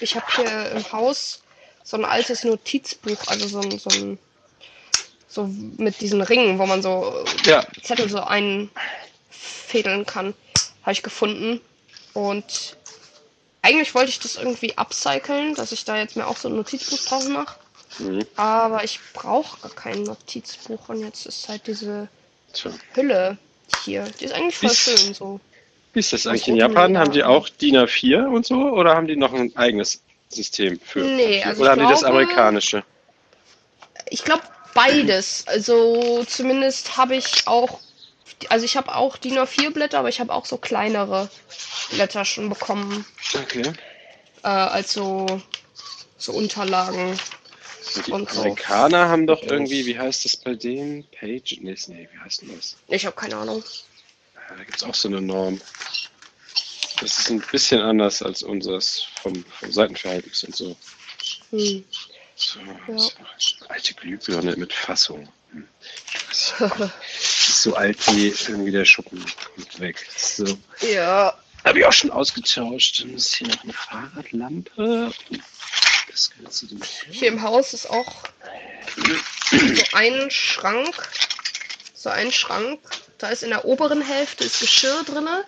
Ich 0.01 0.17
habe 0.17 0.27
hier 0.35 0.71
im 0.73 0.93
Haus 0.93 1.43
so 1.85 1.97
ein 1.97 2.05
altes 2.05 2.45
Notizbuch, 2.45 3.19
also 3.27 3.47
so 3.49 3.61
ein, 3.61 3.79
so 3.79 3.91
ein 3.91 4.19
so 5.29 5.47
mit 5.77 6.01
diesen 6.01 6.23
Ringen, 6.23 6.59
wo 6.59 6.67
man 6.67 6.83
so 6.83 7.25
Ja, 7.45 7.65
Zettel 7.83 8.09
so 8.09 8.19
einfädeln 9.31 10.07
kann, 10.07 10.35
habe 10.83 10.93
ich 10.93 11.03
gefunden. 11.03 11.61
Und 12.14 12.77
eigentlich 13.62 13.95
wollte 13.95 14.11
ich 14.11 14.19
das 14.19 14.37
irgendwie 14.37 14.77
upcyclen, 14.77 15.55
dass 15.55 15.73
ich 15.73 15.85
da 15.85 15.97
jetzt 15.99 16.17
mir 16.17 16.27
auch 16.27 16.37
so 16.37 16.49
ein 16.49 16.57
Notizbuch 16.57 16.99
draus 17.05 17.29
mache. 17.29 17.57
mhm. 17.99 18.25
Aber 18.37 18.85
ich 18.85 19.01
brauche 19.12 19.61
gar 19.61 19.71
kein 19.73 20.03
Notizbuch 20.05 20.88
und 20.88 21.01
jetzt 21.05 21.27
ist 21.27 21.49
halt 21.49 21.67
diese 21.67 22.09
Tja. 22.53 22.71
Hülle 22.95 23.38
hier. 23.85 24.05
Die 24.21 24.25
ist 24.25 24.33
eigentlich 24.35 24.57
voll 24.57 24.71
Ist- 24.71 24.79
schön 24.79 25.14
so. 25.14 25.41
Wie 25.95 26.01
ist 26.01 26.12
das 26.12 26.27
eigentlich 26.27 26.49
in 26.49 26.57
Japan? 26.57 26.99
Haben 26.99 27.12
die 27.12 27.25
auch 27.25 27.49
DIN 27.49 27.77
A4 27.77 28.27
und 28.27 28.47
so? 28.47 28.57
Oder 28.57 28.95
haben 28.95 29.07
die 29.07 29.17
noch 29.17 29.33
ein 29.33 29.57
eigenes 29.57 30.01
System 30.29 30.79
für? 30.81 31.01
Nee, 31.01 31.43
also 31.43 31.62
oder 31.62 31.73
haben 31.73 31.81
die 31.81 31.87
das 31.88 32.01
glaube- 32.01 32.19
amerikanische? 32.19 32.85
Ich 34.11 34.23
glaube 34.23 34.43
beides. 34.75 35.45
Also 35.47 36.25
zumindest 36.25 36.97
habe 36.97 37.17
ich 37.17 37.47
auch, 37.47 37.81
also 38.49 38.64
ich 38.64 38.77
habe 38.77 38.95
auch 38.95 39.17
DIN 39.17 39.38
A4 39.38 39.71
Blätter, 39.71 39.99
aber 40.01 40.09
ich 40.09 40.21
habe 40.21 40.33
auch 40.33 40.47
so 40.47 40.57
kleinere 40.59 41.31
Blätter 41.91 42.25
schon 42.25 42.49
bekommen, 42.49 43.05
Okay. 43.35 43.73
äh, 44.43 44.49
als 44.49 44.93
so, 44.93 45.41
so 46.17 46.33
Unterlagen. 46.33 47.19
Die 48.07 48.12
Und 48.12 48.31
so. 48.31 48.41
Amerikaner 48.41 49.09
haben 49.09 49.27
doch 49.27 49.43
irgendwie, 49.43 49.87
wie 49.87 49.99
heißt 49.99 50.25
das 50.25 50.37
bei 50.37 50.55
denen? 50.55 51.05
Page? 51.11 51.59
Nee, 51.61 51.77
nee, 51.88 52.09
wie 52.12 52.19
heißt 52.19 52.43
denn 52.43 52.55
das? 52.55 52.77
Ich 52.88 53.07
habe 53.07 53.17
keine 53.17 53.37
Ahnung. 53.37 53.62
Ja, 54.35 54.57
Da 54.57 54.64
gibt 54.64 54.77
es 54.77 54.83
auch 54.83 54.95
so 54.95 55.09
eine 55.09 55.21
Norm. 55.23 55.61
Das 57.01 57.19
ist 57.19 57.31
ein 57.31 57.41
bisschen 57.53 57.81
anders 57.81 58.23
als 58.23 58.43
unseres 58.43 59.05
vom, 59.23 59.45
vom 59.45 59.73
Seitenverhältnis 59.73 60.45
und 60.45 60.57
so. 60.57 60.77
Hm. 61.51 61.85
so 62.35 62.59
Ja. 62.88 62.99
so. 62.99 63.12
Alte 63.69 63.95
Glühbirne 63.95 64.57
mit 64.57 64.73
Fassung. 64.73 65.29
Hm. 65.53 65.69
Ist 67.59 67.64
so 67.64 67.75
alt 67.75 67.99
wie 68.14 68.29
irgendwie 68.47 68.71
der 68.71 68.85
Schuppen 68.85 69.18
kommt 69.57 69.81
weg. 69.81 70.07
So. 70.16 70.44
ja, 70.81 71.35
Habe 71.64 71.81
ich 71.81 71.85
auch 71.85 71.92
schon 71.92 72.12
ausgetauscht. 72.12 73.01
Dann 73.03 73.14
ist 73.14 73.35
hier 73.35 73.49
noch 73.49 73.64
eine 73.64 73.73
Fahrradlampe. 73.73 75.12
Das 76.09 76.31
gehört 76.31 76.53
zu 76.53 76.66
dem 76.66 76.81
hier 77.11 77.27
im 77.27 77.42
Haus 77.42 77.75
ist 77.75 77.90
auch 77.90 78.23
so 79.51 79.83
ein 79.92 80.31
Schrank. 80.31 80.94
So 81.94 82.11
ein 82.11 82.31
Schrank. 82.31 82.79
Da 83.18 83.31
ist 83.31 83.42
in 83.42 83.51
der 83.51 83.64
oberen 83.64 84.03
Hälfte 84.03 84.44
ist 84.44 84.61
Geschirr 84.61 85.03
drinne 85.05 85.44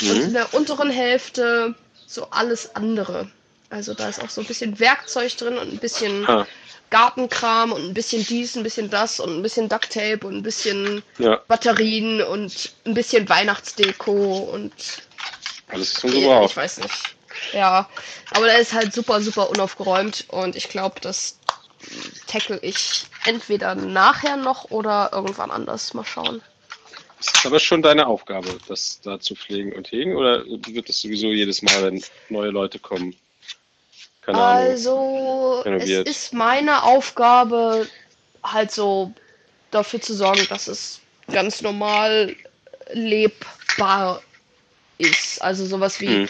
und 0.00 0.08
in 0.10 0.28
Mhm. 0.28 0.32
der 0.32 0.54
unteren 0.54 0.88
Hälfte 0.88 1.74
so 2.06 2.30
alles 2.30 2.74
andere. 2.74 3.30
Also 3.68 3.92
da 3.92 4.08
ist 4.08 4.22
auch 4.22 4.30
so 4.30 4.40
ein 4.40 4.46
bisschen 4.46 4.80
Werkzeug 4.80 5.36
drin 5.36 5.58
und 5.58 5.70
ein 5.70 5.78
bisschen 5.78 6.26
Ah, 6.26 6.46
Gartenkram 6.90 7.72
und 7.72 7.86
ein 7.86 7.94
bisschen 7.94 8.22
dies, 8.26 8.54
ein 8.54 8.62
bisschen 8.62 8.90
das 8.90 9.18
und 9.18 9.34
ein 9.38 9.42
bisschen 9.42 9.66
Ducktape 9.70 10.26
und 10.26 10.36
ein 10.36 10.42
bisschen 10.42 11.02
ja, 11.16 11.40
Batterien 11.52 12.22
und 12.22 12.72
ein 12.86 12.94
bisschen 12.94 13.28
Weihnachtsdeko 13.28 14.38
und 14.54 14.72
alles 15.68 15.92
zum 15.92 16.08
ich 16.08 16.20
Gebrauch. 16.20 16.56
weiß 16.56 16.78
nicht. 16.78 17.14
Ja, 17.52 17.90
aber 18.30 18.46
da 18.46 18.54
ist 18.54 18.72
halt 18.72 18.94
super, 18.94 19.20
super 19.20 19.50
unaufgeräumt 19.50 20.24
und 20.28 20.56
ich 20.56 20.70
glaube, 20.70 20.98
das 21.02 21.38
tackle 22.26 22.58
ich 22.62 23.04
entweder 23.26 23.74
nachher 23.74 24.38
noch 24.38 24.70
oder 24.70 25.10
irgendwann 25.12 25.50
anders. 25.50 25.92
Mal 25.92 26.06
schauen. 26.06 26.40
Das 27.18 27.26
ist 27.26 27.44
aber 27.44 27.60
schon 27.60 27.82
deine 27.82 28.06
Aufgabe, 28.06 28.58
das 28.66 29.02
da 29.02 29.20
zu 29.20 29.34
pflegen 29.34 29.74
und 29.74 29.92
hegen, 29.92 30.16
oder 30.16 30.46
wird 30.46 30.88
das 30.88 31.02
sowieso 31.02 31.26
jedes 31.26 31.60
Mal, 31.60 31.82
wenn 31.82 32.02
neue 32.30 32.48
Leute 32.48 32.78
kommen? 32.78 33.14
Keine 34.22 34.38
Ahnung. 34.38 34.70
Also, 34.70 35.60
renoviert. 35.66 36.08
es 36.08 36.16
ist 36.16 36.32
meine 36.32 36.82
Aufgabe, 36.82 37.86
halt 38.42 38.70
so 38.70 39.12
dafür 39.70 40.00
zu 40.00 40.14
sorgen, 40.14 40.46
dass 40.48 40.66
es 40.66 41.01
ganz 41.32 41.62
normal 41.62 42.36
lebbar 42.92 44.22
ist. 44.98 45.42
Also 45.42 45.66
sowas 45.66 46.00
wie 46.00 46.08
Hm. 46.08 46.28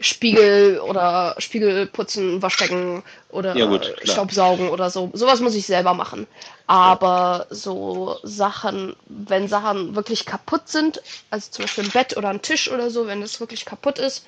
Spiegel 0.00 0.80
oder 0.80 1.34
Spiegel 1.38 1.86
putzen, 1.86 2.42
Waschbecken 2.42 3.02
oder 3.28 3.54
Ja, 3.54 3.66
gut. 3.66 3.94
Staubsaugen 4.04 4.70
oder 4.70 4.90
so. 4.90 5.10
Sowas 5.12 5.40
muss 5.40 5.54
ich 5.54 5.66
selber 5.66 5.94
machen. 5.94 6.26
Aber 6.66 7.46
so 7.50 8.18
Sachen, 8.22 8.96
wenn 9.06 9.46
Sachen 9.48 9.94
wirklich 9.96 10.24
kaputt 10.24 10.68
sind, 10.68 11.02
also 11.30 11.50
zum 11.50 11.64
Beispiel 11.64 11.84
ein 11.84 11.90
Bett 11.92 12.16
oder 12.16 12.30
ein 12.30 12.42
Tisch 12.42 12.70
oder 12.70 12.90
so, 12.90 13.06
wenn 13.06 13.20
das 13.20 13.40
wirklich 13.40 13.64
kaputt 13.66 13.98
ist, 13.98 14.24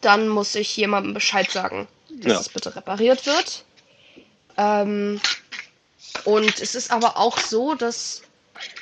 dann 0.00 0.28
muss 0.28 0.54
ich 0.54 0.76
jemandem 0.76 1.14
Bescheid 1.14 1.50
sagen, 1.50 1.88
dass 2.22 2.34
Ja. 2.34 2.40
es 2.40 2.48
bitte 2.48 2.74
repariert 2.76 3.26
wird. 3.26 3.64
Ähm, 4.56 5.20
und 6.24 6.60
es 6.60 6.74
ist 6.74 6.90
aber 6.90 7.16
auch 7.16 7.38
so, 7.38 7.74
dass, 7.74 8.22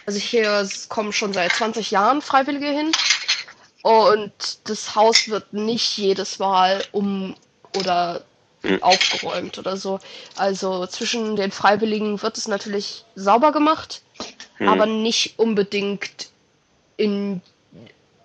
also 0.07 0.19
hier 0.19 0.69
kommen 0.89 1.13
schon 1.13 1.33
seit 1.33 1.53
20 1.53 1.91
Jahren 1.91 2.23
Freiwillige 2.23 2.67
hin 2.67 2.93
und 3.83 4.33
das 4.65 4.95
Haus 4.95 5.29
wird 5.29 5.53
nicht 5.53 5.97
jedes 5.97 6.39
Mal 6.39 6.85
um 6.93 7.35
oder 7.77 8.25
Hm. 8.63 8.83
aufgeräumt 8.83 9.59
oder 9.59 9.77
so. 9.79 10.01
Also 10.37 10.87
zwischen 10.87 11.35
den 11.37 11.51
Freiwilligen 11.51 12.21
wird 12.23 12.37
es 12.37 12.47
natürlich 12.47 13.05
sauber 13.15 13.53
gemacht, 13.53 14.03
Hm. 14.59 14.69
aber 14.69 14.87
nicht 14.87 15.39
unbedingt 15.39 16.29
in 16.99 17.41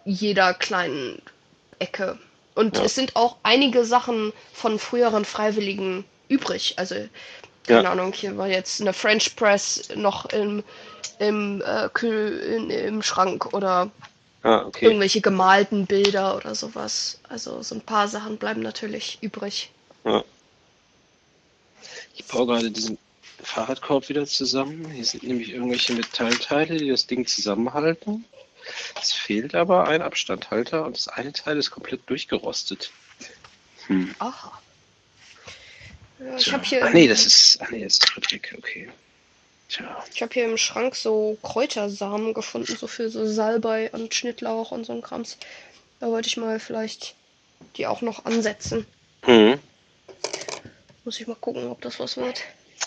jeder 0.03 0.53
kleinen 0.53 1.21
Ecke. 1.79 2.19
Und 2.53 2.77
Ja. 2.77 2.83
es 2.83 2.95
sind 2.95 3.15
auch 3.15 3.37
einige 3.43 3.85
Sachen 3.85 4.33
von 4.53 4.77
früheren 4.79 5.23
Freiwilligen 5.25 6.03
übrig. 6.27 6.73
Also, 6.77 6.95
keine 7.67 7.83
Ja. 7.83 7.91
Ahnung, 7.91 8.13
hier 8.13 8.37
war 8.37 8.47
jetzt 8.47 8.81
eine 8.81 8.93
French 8.93 9.35
Press 9.35 9.89
noch 9.95 10.25
im, 10.27 10.63
im, 11.19 11.61
äh, 11.65 11.89
Kühl, 11.93 12.37
in, 12.39 12.69
im 12.69 13.01
Schrank 13.01 13.53
oder 13.53 13.91
Ah, 14.43 14.63
okay. 14.67 14.85
irgendwelche 14.85 15.21
gemalten 15.21 15.87
Bilder 15.87 16.35
oder 16.37 16.53
sowas. 16.53 17.19
Also 17.27 17.63
so 17.63 17.73
ein 17.73 17.81
paar 17.81 18.07
Sachen 18.07 18.37
bleiben 18.37 18.61
natürlich 18.61 19.17
übrig. 19.21 19.71
Ja. 20.03 20.23
Ich 22.13 22.25
baue 22.25 22.45
gerade 22.45 22.69
diesen 22.69 22.99
Fahrradkorb 23.41 24.07
wieder 24.09 24.25
zusammen. 24.27 24.89
Hier 24.91 25.03
sind 25.03 25.23
nämlich 25.23 25.49
irgendwelche 25.51 25.93
Metallteile, 25.93 26.77
die 26.77 26.89
das 26.89 27.07
Ding 27.07 27.25
zusammenhalten. 27.25 28.25
Es 29.01 29.13
fehlt 29.13 29.55
aber 29.55 29.87
ein 29.87 30.01
Abstandhalter 30.03 30.85
und 30.85 30.95
das 30.95 31.07
eine 31.07 31.33
Teil 31.33 31.57
ist 31.57 31.71
komplett 31.71 32.07
durchgerostet. 32.09 32.91
Hm. 33.87 34.13
Aha. 34.19 34.59
Ich 36.37 36.51
habe 36.51 36.63
hier, 36.63 36.83
Ach 36.83 36.93
nee, 36.93 37.07
das 37.07 37.25
ist. 37.25 37.59
Ach 37.61 37.69
nee, 37.69 37.83
das 37.83 37.93
ist 37.93 38.09
Fabrik, 38.09 38.53
okay. 38.57 38.89
Tja. 39.67 40.05
ich 40.13 40.21
hab 40.21 40.33
hier 40.33 40.45
im 40.45 40.57
Schrank 40.57 40.95
so 40.95 41.37
Kräutersamen 41.41 42.33
gefunden, 42.33 42.75
so 42.77 42.87
für 42.87 43.09
so 43.09 43.25
Salbei 43.25 43.89
und 43.91 44.13
Schnittlauch 44.13 44.71
und 44.71 44.85
so 44.85 44.93
ein 44.93 45.01
Krams. 45.01 45.37
Da 45.99 46.07
wollte 46.07 46.27
ich 46.27 46.37
mal 46.37 46.59
vielleicht 46.59 47.15
die 47.77 47.87
auch 47.87 48.01
noch 48.01 48.25
ansetzen. 48.25 48.85
Hm. 49.23 49.59
Muss 51.03 51.19
ich 51.19 51.27
mal 51.27 51.35
gucken, 51.35 51.67
ob 51.67 51.81
das 51.81 51.99
was 51.99 52.17
wird. 52.17 52.41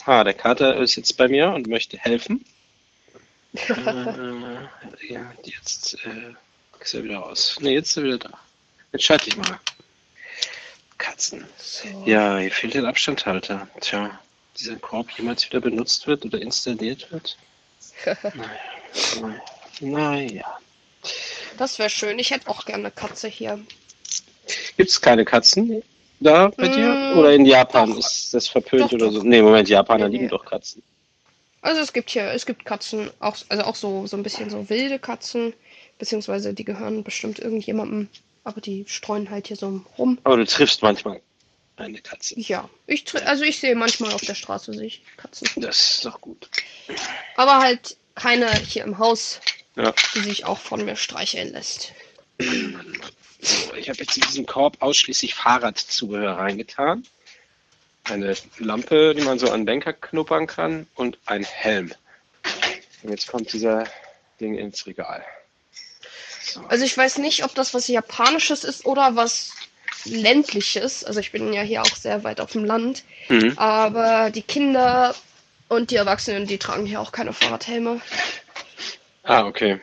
Ah, 0.05 0.25
der 0.25 0.35
Kater 0.35 0.77
ist 0.77 0.97
jetzt 0.97 1.17
bei 1.17 1.29
mir 1.29 1.51
und 1.51 1.67
möchte 1.67 1.99
helfen. 1.99 2.45
äh, 3.55 5.13
ja, 5.13 5.33
jetzt 5.43 5.95
äh, 6.05 6.35
ist 6.81 6.95
er 6.95 7.05
wieder 7.05 7.19
raus. 7.19 7.59
Ne, 7.61 7.73
jetzt 7.73 7.91
ist 7.91 7.97
er 7.97 8.05
wieder 8.05 8.19
da. 8.19 8.31
Jetzt 8.93 9.05
schalte 9.05 9.29
ich 9.29 9.37
mal. 9.37 9.59
Katzen. 10.99 11.45
So. 11.59 11.89
Ja, 12.07 12.39
hier 12.39 12.51
fehlt 12.51 12.75
der 12.75 12.85
Abstandhalter. 12.85 13.69
Tja, 13.81 14.19
dieser 14.59 14.77
Korb 14.77 15.11
jemals 15.13 15.47
wieder 15.49 15.61
benutzt 15.61 16.07
wird 16.07 16.25
oder 16.25 16.41
installiert 16.41 17.11
wird? 17.13 17.37
Naja. 18.35 19.41
naja. 19.81 20.59
Das 21.57 21.79
wäre 21.79 21.91
schön. 21.91 22.19
Ich 22.19 22.31
hätte 22.31 22.49
auch 22.49 22.65
gerne 22.65 22.85
eine 22.85 22.91
Katze 22.91 23.29
hier. 23.29 23.59
Gibt 24.77 24.91
es 24.91 25.01
keine 25.01 25.25
Katzen 25.25 25.83
da 26.21 26.49
bei 26.49 26.69
dir? 26.69 26.89
Mm, 27.15 27.19
Oder 27.19 27.33
in 27.35 27.45
Japan 27.45 27.91
doch. 27.91 27.99
ist 27.99 28.33
das 28.33 28.49
verpönt 28.49 28.85
Doch, 28.85 28.93
oder 28.93 29.07
doch. 29.07 29.13
so? 29.13 29.23
Nee, 29.23 29.43
Moment, 29.43 29.69
Japaner 29.69 30.09
Nee, 30.09 30.11
nee. 30.11 30.17
lieben 30.19 30.29
doch 30.31 30.45
Katzen. 30.45 30.83
Also 31.61 31.81
es 31.81 31.93
gibt 31.93 32.11
hier, 32.11 32.31
es 32.33 32.47
gibt 32.47 32.65
Katzen, 32.65 33.11
auch, 33.21 33.37
also 33.49 33.65
auch 33.65 33.75
so, 33.75 34.07
so 34.07 34.17
ein 34.17 34.23
bisschen 34.23 34.49
so 34.51 34.69
wilde 34.71 34.99
Katzen, 34.99 35.53
beziehungsweise 35.99 36.55
die 36.55 36.65
gehören 36.65 37.03
bestimmt 37.05 37.39
irgendjemandem, 37.41 38.09
aber 38.49 38.61
die 38.61 38.85
streuen 38.89 39.31
halt 39.31 39.47
hier 39.49 39.57
so 39.57 39.85
rum. 39.99 40.19
Aber 40.25 40.37
du 40.37 40.45
triffst 40.47 40.83
manchmal 40.83 41.21
eine 41.77 42.01
Katze. 42.01 42.35
Ja, 42.41 42.69
ich 42.87 43.05
also 43.27 43.45
ich 43.45 43.61
sehe 43.61 43.77
manchmal 43.77 44.13
auf 44.13 44.23
der 44.23 44.35
Straße 44.35 44.73
sehe 44.73 44.87
ich 44.87 45.03
Katzen. 45.17 45.49
Das 45.57 45.79
ist 45.91 46.05
doch 46.05 46.21
gut. 46.21 46.49
Aber 47.37 47.59
halt 47.59 47.97
keine 48.17 48.53
hier 48.57 48.83
im 48.85 48.99
Haus, 48.99 49.41
Ja. 49.77 49.95
die 50.15 50.21
sich 50.21 50.45
auch 50.45 50.59
von 50.59 50.85
mir 50.85 50.97
streicheln 50.97 51.53
lässt. 51.53 51.93
So, 53.41 53.75
ich 53.75 53.89
habe 53.89 53.99
jetzt 54.01 54.17
in 54.17 54.23
diesen 54.23 54.47
Korb 54.47 54.77
ausschließlich 54.81 55.35
Fahrradzubehör 55.35 56.39
reingetan. 56.39 57.05
eine 58.05 58.35
Lampe, 58.59 59.15
die 59.15 59.23
man 59.23 59.39
so 59.39 59.51
an 59.51 59.61
den 59.61 59.67
Lenker 59.67 59.93
knuppern 59.93 60.47
kann 60.47 60.87
und 60.95 61.19
ein 61.27 61.45
Helm. 61.45 61.93
Und 63.03 63.11
jetzt 63.11 63.29
kommt 63.29 63.53
dieser 63.53 63.85
Ding 64.41 64.57
ins 64.57 64.87
Regal. 64.87 65.23
So. 66.49 66.61
Also 66.69 66.85
ich 66.85 66.97
weiß 66.97 67.19
nicht, 67.19 67.45
ob 67.45 67.55
das 67.55 67.75
was 67.75 67.89
Japanisches 67.89 68.65
ist 68.65 68.87
oder 68.87 69.17
was 69.17 69.53
ländliches. 70.05 71.05
Also 71.05 71.21
ich 71.21 71.33
bin 71.33 71.53
ja 71.53 71.63
hier 71.63 71.83
auch 71.83 71.97
sehr 71.97 72.25
weit 72.25 72.41
auf 72.41 72.53
dem 72.53 72.65
Land. 72.65 73.05
Mhm. 73.29 73.59
Aber 73.59 74.31
die 74.31 74.43
Kinder 74.43 75.15
und 75.69 75.91
die 75.91 75.97
Erwachsenen, 75.97 76.47
die 76.47 76.59
tragen 76.59 76.87
hier 76.87 77.01
auch 77.01 77.13
keine 77.13 77.33
Fahrradhelme. 77.33 78.01
Ah, 79.23 79.45
okay. 79.45 79.81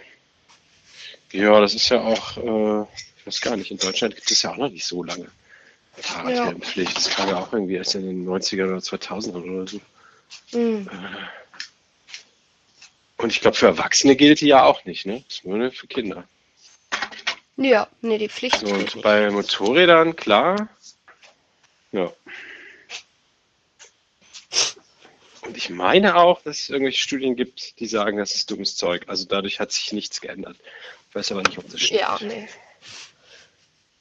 Ja, 1.32 1.60
das 1.60 1.76
ist 1.76 1.90
ja 1.90 2.02
auch, 2.02 2.38
äh, 2.38 2.88
ich 3.18 3.28
weiß 3.28 3.42
gar 3.42 3.58
nicht, 3.58 3.72
in 3.72 3.78
Deutschland 3.78 4.16
gibt 4.16 4.32
es 4.32 4.42
ja 4.42 4.52
auch 4.52 4.58
noch 4.58 4.70
nicht 4.70 4.86
so 4.86 5.04
lange 5.04 5.28
Fahrradhelmpflicht. 5.98 6.96
Das 6.96 7.10
kam 7.10 7.30
ja 7.30 7.38
auch 7.38 7.54
irgendwie 7.54 7.76
erst 7.76 7.96
in 7.96 8.06
den 8.06 8.28
90er 8.28 8.68
oder 8.68 8.82
2000 8.82 9.36
oder 9.36 9.68
so. 9.68 9.80
Hm. 10.52 10.90
Und 13.18 13.32
ich 13.32 13.42
glaube, 13.42 13.58
für 13.58 13.68
Erwachsene 13.68 14.16
gilt 14.16 14.42
die 14.42 14.48
ja 14.48 14.64
auch 14.64 14.86
nicht, 14.86 15.06
ne? 15.06 15.24
Das 15.28 15.38
ist 15.38 15.46
nur 15.46 15.72
für 15.72 15.88
Kinder. 15.88 16.28
Ja, 17.58 17.88
nee, 18.02 18.18
die 18.18 18.30
Pflicht. 18.30 18.64
Und 18.64 19.02
bei 19.02 19.30
Motorrädern, 19.32 20.16
klar. 20.16 20.70
Ja. 21.92 22.12
Und 25.42 25.56
ich 25.56 25.70
meine 25.70 26.16
auch, 26.16 26.42
dass 26.42 26.62
es 26.62 26.70
irgendwelche 26.70 27.02
Studien 27.02 27.36
gibt, 27.36 27.80
die 27.80 27.88
sagen, 27.88 28.18
das 28.18 28.36
ist 28.36 28.52
dummes 28.52 28.76
Zeug. 28.76 29.06
Also 29.08 29.26
dadurch 29.26 29.60
hat 29.60 29.72
sich 29.72 29.94
nichts 29.94 30.20
geändert. 30.20 30.58
Ich 31.10 31.16
weiß 31.16 31.32
aber 31.32 31.44
nicht, 31.44 31.58
ob 31.58 31.70
das 31.70 31.82
stimmt. 31.82 32.02
Ja, 32.02 32.18
nee. 32.22 32.50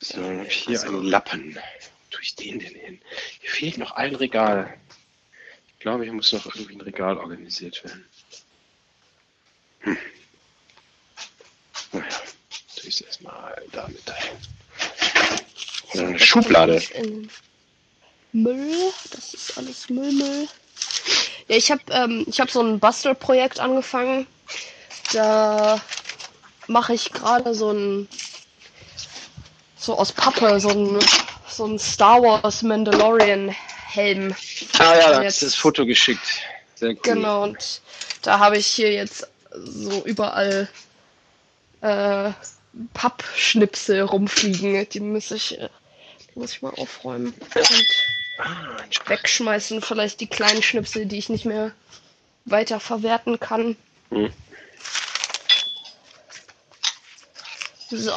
So, 0.00 0.20
dann 0.20 0.38
habe 0.38 0.48
ich 0.48 0.56
hier 0.56 0.82
einen 0.82 1.04
Lappen. 1.04 1.54
Wo 1.54 1.60
tue 2.10 2.22
ich 2.22 2.34
den 2.34 2.58
denn 2.58 2.74
hin? 2.74 3.00
Hier 3.40 3.50
fehlt 3.50 3.78
noch 3.78 3.92
ein 3.92 4.14
Regal. 4.16 4.76
Ich 5.74 5.78
glaube, 5.78 6.04
hier 6.04 6.12
muss 6.12 6.32
noch 6.32 6.46
irgendwie 6.46 6.74
ein 6.74 6.80
Regal 6.80 7.18
organisiert 7.18 7.84
werden. 7.84 8.04
Hm. 9.80 9.98
Naja, 11.92 12.22
ich 12.86 12.96
es 12.96 13.00
erstmal 13.02 13.54
damit 13.72 14.02
eine 15.92 16.18
Schublade. 16.18 16.82
In 16.94 17.30
Müll, 18.32 18.92
das 19.12 19.34
ist 19.34 19.56
alles 19.58 19.88
Müllmüll. 19.88 20.48
Ja, 21.48 21.56
ich 21.56 21.70
habe 21.70 21.82
ähm, 21.90 22.24
ich 22.28 22.40
hab 22.40 22.50
so 22.50 22.60
ein 22.62 22.80
Bastelprojekt 22.80 23.60
angefangen. 23.60 24.26
Da 25.12 25.80
mache 26.66 26.94
ich 26.94 27.12
gerade 27.12 27.54
so 27.54 27.70
ein 27.70 28.08
so 29.76 29.96
aus 29.98 30.12
Pappe 30.12 30.58
so 30.60 30.70
ein 30.70 30.98
so 31.48 31.66
ein 31.66 31.78
Star 31.78 32.22
Wars 32.22 32.62
Mandalorian 32.62 33.50
Helm. 33.86 34.34
Ah 34.78 34.96
ja, 34.96 35.10
da 35.12 35.22
Jetzt- 35.22 35.34
hast 35.34 35.42
du 35.42 35.46
das 35.46 35.54
Foto 35.54 35.86
geschickt. 35.86 36.26
Sehr 36.74 36.90
cool. 36.90 36.98
Genau 37.02 37.44
und 37.44 37.80
da 38.22 38.38
habe 38.40 38.58
ich 38.58 38.66
hier 38.66 38.92
jetzt 38.92 39.28
so 39.52 40.02
überall 40.04 40.68
äh, 41.82 42.30
Pappschnipsel 42.92 44.00
rumfliegen. 44.02 44.88
Die 44.88 45.00
muss 45.00 45.30
ich 45.30 45.58
äh, 45.58 45.68
die 46.34 46.38
muss 46.38 46.52
ich 46.52 46.62
mal 46.62 46.74
aufräumen 46.74 47.32
und 47.32 49.08
wegschmeißen. 49.08 49.80
Vielleicht 49.82 50.20
die 50.20 50.26
kleinen 50.26 50.62
Schnipsel, 50.62 51.06
die 51.06 51.18
ich 51.18 51.28
nicht 51.28 51.44
mehr 51.44 51.72
weiter 52.44 52.80
verwerten 52.80 53.38
kann. 53.40 53.76
Hm. 54.10 54.32
So. 57.90 58.12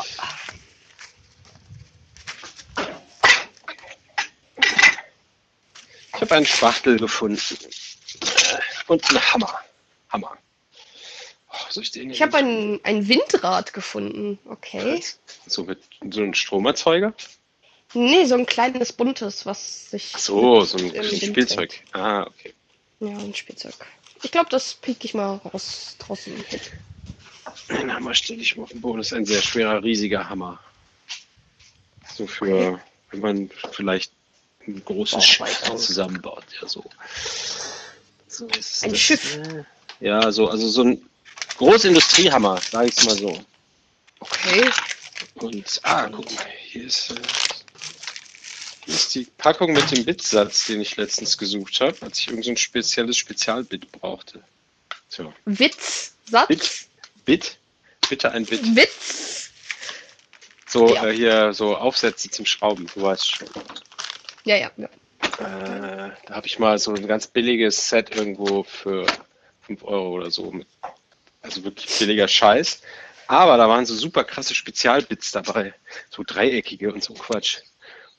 Ich 6.15 6.21
habe 6.21 6.35
einen 6.35 6.45
Spachtel 6.47 6.97
gefunden. 6.97 7.39
Äh, 8.21 8.59
Und 8.87 9.07
einen 9.09 9.33
Hammer. 9.33 9.59
Hammer. 10.09 10.37
Soll 11.85 12.11
ich 12.11 12.21
habe 12.21 12.37
ein, 12.37 12.79
ein 12.83 13.07
Windrad 13.07 13.73
gefunden. 13.73 14.39
Okay. 14.45 15.03
So 15.45 15.63
mit 15.63 15.79
so 16.09 16.21
einem 16.21 16.33
Stromerzeuger? 16.33 17.13
Nee, 17.93 18.25
so 18.25 18.35
ein 18.35 18.45
kleines 18.45 18.91
buntes, 18.93 19.45
was 19.45 19.91
sich. 19.91 20.11
Ach 20.15 20.19
so, 20.19 20.61
so 20.61 20.77
ein 20.77 21.03
Spielzeug. 21.03 21.83
Ah, 21.93 22.23
okay. 22.23 22.53
Ja, 22.99 23.09
ein 23.17 23.33
Spielzeug. 23.33 23.75
Ich 24.23 24.31
glaube, 24.31 24.49
das 24.49 24.73
piek 24.73 25.05
ich 25.05 25.13
mal 25.13 25.35
raus 25.37 25.95
draußen. 25.99 26.33
Den 27.69 27.93
Hammer 27.93 28.13
stelle 28.15 28.41
ich 28.41 28.57
mal 28.57 28.63
auf 28.63 28.69
den 28.69 28.81
Boden. 28.81 28.97
Das 28.97 29.07
ist 29.07 29.13
ein 29.13 29.25
sehr 29.25 29.41
schwerer, 29.41 29.83
riesiger 29.83 30.27
Hammer. 30.27 30.59
So 32.15 32.25
für, 32.25 32.81
wenn 33.11 33.19
man 33.19 33.51
vielleicht 33.71 34.11
ein 34.67 34.83
großes 34.83 35.19
Oh, 35.19 35.21
Schiff 35.21 35.63
zusammenbaut. 35.77 36.43
Ja, 36.59 36.67
so. 36.67 36.83
so 38.27 38.45
Ein 38.45 38.51
das, 38.89 38.99
Schiff. 38.99 39.37
äh, 39.37 39.63
Ja, 39.99 40.31
so, 40.31 40.49
also 40.49 40.67
so 40.67 40.83
ein 40.83 41.06
Großindustriehammer, 41.57 42.59
sage 42.61 42.89
ich 42.89 43.03
mal 43.05 43.17
so. 43.17 43.41
Okay. 44.19 44.69
Und, 45.35 45.79
ah, 45.83 46.07
guck 46.09 46.31
mal, 46.35 46.45
hier 46.59 46.85
ist, 46.85 47.11
äh, 47.11 47.15
hier 48.85 48.95
ist 48.95 49.15
die 49.15 49.25
Packung 49.37 49.73
mit 49.73 49.89
dem 49.91 50.05
Bitsatz, 50.05 50.65
den 50.67 50.81
ich 50.81 50.95
letztens 50.97 51.37
gesucht 51.37 51.79
habe, 51.81 51.95
als 52.01 52.19
ich 52.19 52.27
irgend 52.29 52.45
so 52.45 52.51
ein 52.51 52.57
spezielles 52.57 53.17
Spezialbit 53.17 53.91
brauchte. 53.91 54.43
Tja, 55.09 55.31
Witz, 55.45 56.13
Satz, 56.29 56.47
Bit? 56.47 56.87
Bit? 57.25 57.57
Bitte 58.09 58.31
ein 58.31 58.45
Bit. 58.45 58.75
Witz. 58.75 59.49
So, 60.67 60.93
Ja. 60.93 61.07
äh, 61.07 61.15
hier, 61.15 61.53
so 61.53 61.75
Aufsätze 61.77 62.29
zum 62.29 62.45
Schrauben, 62.45 62.87
du 62.93 63.01
weißt 63.01 63.35
schon. 63.37 63.47
Ja, 64.43 64.55
ja, 64.57 64.71
ja. 64.77 64.89
Äh, 65.39 66.11
da 66.25 66.35
habe 66.35 66.47
ich 66.47 66.59
mal 66.59 66.77
so 66.79 66.93
ein 66.93 67.07
ganz 67.07 67.27
billiges 67.27 67.89
Set 67.89 68.15
irgendwo 68.15 68.63
für 68.63 69.05
5 69.65 69.83
Euro 69.83 70.09
oder 70.11 70.31
so. 70.31 70.51
Mit, 70.51 70.67
also 71.47 71.63
wirklich 71.63 71.97
billiger 71.97 72.27
Scheiß. 72.27 72.81
Aber 73.27 73.57
da 73.57 73.67
waren 73.67 73.85
so 73.85 73.95
super 73.95 74.23
krasse 74.23 74.55
Spezialbits 74.55 75.31
dabei. 75.31 75.73
So 76.09 76.23
dreieckige 76.25 76.93
und 76.93 77.03
so 77.03 77.13
Quatsch. 77.13 77.57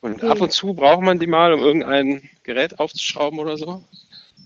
Und 0.01 0.23
Mhm. 0.23 0.31
ab 0.31 0.41
und 0.41 0.53
zu 0.53 0.75
braucht 0.75 1.03
man 1.03 1.19
die 1.19 1.27
mal, 1.27 1.53
um 1.53 1.61
irgendein 1.61 2.29
Gerät 2.43 2.79
aufzuschrauben 2.79 3.39
oder 3.39 3.57
so. 3.57 3.85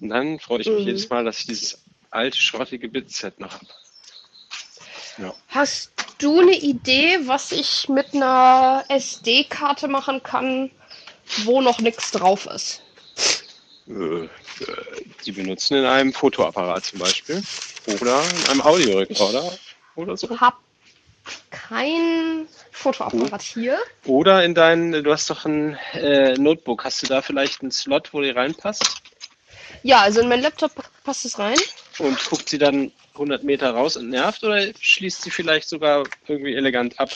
Und 0.00 0.08
dann 0.08 0.38
freue 0.38 0.60
ich 0.60 0.68
mich 0.68 0.80
Mhm. 0.80 0.86
jedes 0.86 1.08
Mal, 1.08 1.24
dass 1.24 1.40
ich 1.40 1.46
dieses 1.46 1.82
alte, 2.10 2.36
schrottige 2.38 2.88
Bit-Set 2.88 3.38
noch 3.40 3.54
habe. 3.54 3.66
Hast 5.48 5.92
du 6.18 6.40
eine 6.40 6.56
Idee, 6.58 7.18
was 7.26 7.52
ich 7.52 7.88
mit 7.88 8.14
einer 8.14 8.84
SD-Karte 8.88 9.86
machen 9.86 10.22
kann, 10.22 10.70
wo 11.44 11.60
noch 11.60 11.78
nichts 11.80 12.10
drauf 12.10 12.46
ist? 12.46 12.82
Äh, 13.88 13.92
äh, 13.92 14.28
die 15.24 15.32
benutzen 15.32 15.76
in 15.76 15.84
einem 15.84 16.12
Fotoapparat 16.12 16.86
zum 16.86 17.00
Beispiel. 17.00 17.42
Oder 17.86 18.22
in 18.22 18.50
einem 18.50 18.60
Audiorekorder 18.62 19.52
oder 19.96 20.16
so. 20.16 20.40
Hab 20.40 20.58
kein 21.50 22.48
Fotoapparat 22.70 23.42
hier. 23.42 23.78
Oder 24.06 24.44
in 24.44 24.54
dein, 24.54 24.92
du 24.92 25.12
hast 25.12 25.30
doch 25.30 25.44
ein 25.44 25.76
äh, 25.94 26.34
Notebook, 26.34 26.84
hast 26.84 27.02
du 27.02 27.06
da 27.06 27.22
vielleicht 27.22 27.62
einen 27.62 27.70
Slot, 27.70 28.12
wo 28.12 28.20
die 28.20 28.30
reinpasst? 28.30 29.02
Ja, 29.82 30.00
also 30.00 30.20
in 30.20 30.28
mein 30.28 30.42
Laptop 30.42 30.72
passt 31.04 31.24
es 31.24 31.38
rein. 31.38 31.58
Und 31.98 32.24
guckt 32.26 32.48
sie 32.48 32.58
dann 32.58 32.92
100 33.14 33.42
Meter 33.44 33.70
raus 33.70 33.96
und 33.96 34.08
nervt 34.10 34.42
oder 34.44 34.64
schließt 34.78 35.22
sie 35.22 35.30
vielleicht 35.30 35.68
sogar 35.68 36.04
irgendwie 36.26 36.54
elegant 36.54 36.98
ab? 36.98 37.10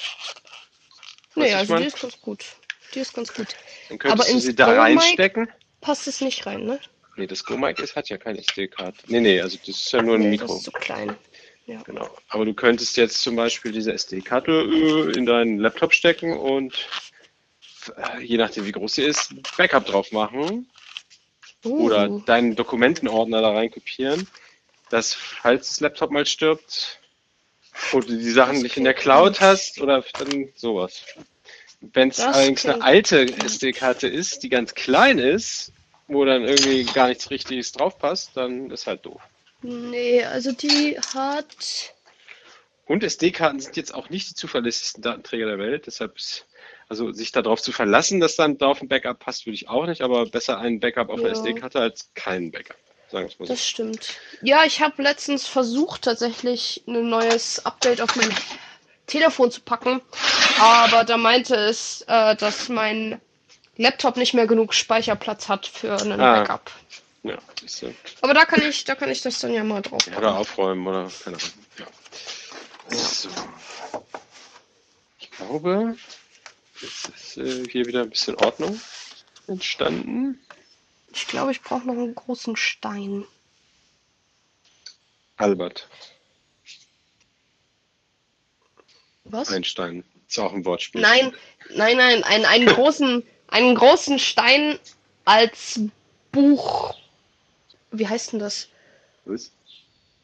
Nee, 1.34 1.44
Weißt 1.44 1.52
du, 1.52 1.56
also 1.58 1.62
ich 1.62 1.66
die 1.66 1.72
mein? 1.74 1.82
ist 1.88 2.00
ganz 2.00 2.20
gut. 2.20 2.44
Die 2.94 3.00
ist 3.00 3.14
ganz 3.14 3.34
gut. 3.34 3.48
Dann 3.88 3.98
könntest 3.98 4.28
Aber 4.28 4.32
du 4.32 4.40
sie 4.40 4.54
da 4.54 4.72
reinstecken. 4.72 5.48
Passt 5.80 6.06
es 6.06 6.20
nicht 6.20 6.46
rein, 6.46 6.64
ne? 6.64 6.80
Nee, 7.16 7.26
das 7.26 7.44
Go-Mic 7.44 7.78
ist- 7.82 7.96
hat 7.96 8.08
ja 8.08 8.18
keine 8.18 8.38
SD-Karte. 8.38 8.98
Nee, 9.06 9.20
nee, 9.20 9.40
also 9.40 9.56
das 9.58 9.68
ist 9.76 9.92
ja 9.92 10.02
nur 10.02 10.14
ein 10.16 10.20
Nee, 10.20 10.36
das 10.36 10.40
Mikro. 10.42 10.56
ist 10.56 10.64
so 10.64 10.70
klein. 10.70 11.16
Genau. 11.84 12.08
Aber 12.28 12.44
du 12.44 12.54
könntest 12.54 12.96
jetzt 12.96 13.20
zum 13.22 13.34
Beispiel 13.34 13.72
diese 13.72 13.92
SD-Karte 13.92 14.52
äh, 14.52 15.18
in 15.18 15.26
deinen 15.26 15.58
Laptop 15.58 15.92
stecken 15.92 16.36
und 16.36 16.74
äh, 17.96 18.22
je 18.22 18.36
nachdem 18.36 18.66
wie 18.66 18.72
groß 18.72 18.94
sie 18.94 19.02
ist, 19.02 19.34
Backup 19.56 19.86
drauf 19.86 20.12
machen 20.12 20.68
Uh, 21.64 21.86
oder 21.86 22.08
deinen 22.26 22.54
Dokumentenordner 22.54 23.40
da 23.40 23.50
rein 23.50 23.70
kopieren, 23.72 24.28
dass 24.90 25.14
falls 25.14 25.68
das 25.70 25.80
Laptop 25.80 26.12
mal 26.12 26.24
stirbt 26.26 27.00
und 27.90 28.08
du 28.08 28.16
die 28.16 28.30
Sachen 28.30 28.54
Das 28.54 28.62
nicht 28.62 28.76
in 28.76 28.84
der 28.84 28.94
Cloud 28.94 29.40
hast 29.40 29.80
oder 29.80 30.04
dann 30.18 30.50
sowas. 30.54 31.02
Wenn 31.80 32.10
es 32.10 32.18
Das 32.18 32.36
allerdings 32.36 32.64
eine 32.66 32.82
alte. 32.82 33.22
SD-Karte 33.44 34.06
ist, 34.06 34.44
die 34.44 34.48
ganz 34.48 34.74
klein 34.74 35.18
ist, 35.18 35.72
wo 36.08 36.24
dann 36.24 36.44
irgendwie 36.44 36.84
gar 36.84 37.08
nichts 37.08 37.30
Richtiges 37.30 37.72
drauf 37.72 37.98
passt, 37.98 38.36
dann 38.36 38.70
ist 38.70 38.86
halt 38.86 39.04
doof. 39.06 39.20
nee, 39.62 40.24
also 40.24 40.52
die 40.52 40.98
hat. 41.14 41.92
Und 42.86 43.02
SD-Karten 43.02 43.58
sind 43.60 43.76
jetzt 43.76 43.92
auch 43.94 44.10
nicht 44.10 44.30
die 44.30 44.34
zuverlässigsten 44.34 45.02
Datenträger 45.02 45.46
der 45.46 45.58
Welt, 45.58 45.86
deshalb 45.86 46.16
ist, 46.16 46.46
also 46.88 47.10
sich 47.10 47.32
darauf 47.32 47.60
zu 47.60 47.72
verlassen, 47.72 48.20
dass 48.20 48.36
dann 48.36 48.58
drauf 48.58 48.80
ein 48.80 48.88
Backup 48.88 49.18
passt, 49.18 49.44
würde 49.46 49.56
ich 49.56 49.68
auch 49.68 49.86
nicht, 49.86 50.02
aber 50.02 50.24
besser 50.26 50.58
ein 50.58 50.78
Backup 50.78 51.08
auf 51.08 51.20
der 51.20 51.30
Ja. 51.30 51.36
SD-Karte 51.36 51.80
als 51.80 52.10
kein 52.14 52.52
Backup. 52.52 52.76
Sagen 53.10 53.24
wir 53.26 53.32
es 53.32 53.38
mal 53.38 53.46
so. 53.46 53.52
Das 53.54 53.66
stimmt. 53.66 54.14
Ja, 54.42 54.64
ich 54.64 54.80
habe 54.80 55.02
letztens 55.02 55.46
versucht, 55.46 56.02
tatsächlich 56.02 56.82
ein 56.86 57.08
neues 57.08 57.64
Update 57.66 58.00
auf 58.00 58.14
mein 58.16 58.32
Telefon 59.06 59.50
zu 59.50 59.60
packen. 59.60 60.00
Aber 60.60 61.04
da 61.04 61.16
meinte 61.16 61.54
es, 61.56 62.04
äh, 62.08 62.34
dass 62.36 62.68
mein 62.68 63.20
Laptop 63.76 64.16
nicht 64.16 64.34
mehr 64.34 64.46
genug 64.46 64.74
Speicherplatz 64.74 65.48
hat 65.48 65.66
für 65.66 66.00
einen 66.00 66.20
Ah. 66.20 66.40
Backup. 66.40 66.70
Ja, 67.22 67.38
du. 67.80 67.94
Aber 68.20 68.34
da 68.34 68.44
kann 68.44 68.62
ich, 68.62 68.84
da 68.84 68.94
kann 68.94 69.10
ich 69.10 69.20
das 69.20 69.40
dann 69.40 69.52
ja 69.52 69.64
mal 69.64 69.82
drauf 69.82 70.06
Oder 70.16 70.36
aufräumen 70.36 70.86
oder 70.86 71.10
keine 71.24 71.36
Ahnung. 71.36 71.50
Ja. 71.78 72.96
So. 72.96 73.28
Ich 75.18 75.30
glaube, 75.32 75.96
jetzt 76.80 77.08
ist 77.08 77.36
äh, 77.36 77.68
hier 77.68 77.86
wieder 77.86 78.02
ein 78.02 78.10
bisschen 78.10 78.36
Ordnung 78.36 78.80
entstanden. 79.48 80.40
Ich 81.12 81.26
glaube, 81.26 81.50
ich 81.50 81.62
brauche 81.62 81.86
noch 81.86 81.94
einen 81.94 82.14
großen 82.14 82.56
Stein. 82.56 83.24
Albert 85.36 85.88
Was? 89.24 89.50
Einstein. 89.50 90.04
Ist 90.28 90.38
auch 90.38 90.52
ein 90.52 90.64
Wortspiel. 90.64 91.00
Nein, 91.00 91.34
nein, 91.74 91.96
nein, 91.96 92.24
einen, 92.24 92.44
einen 92.44 92.66
großen, 92.66 93.22
einen 93.48 93.74
großen 93.74 94.18
Stein 94.18 94.78
als 95.24 95.80
Buch. 96.32 96.94
Wie 97.90 98.06
heißt 98.08 98.32
denn 98.32 98.40
das? 98.40 98.68
Was? 99.24 99.50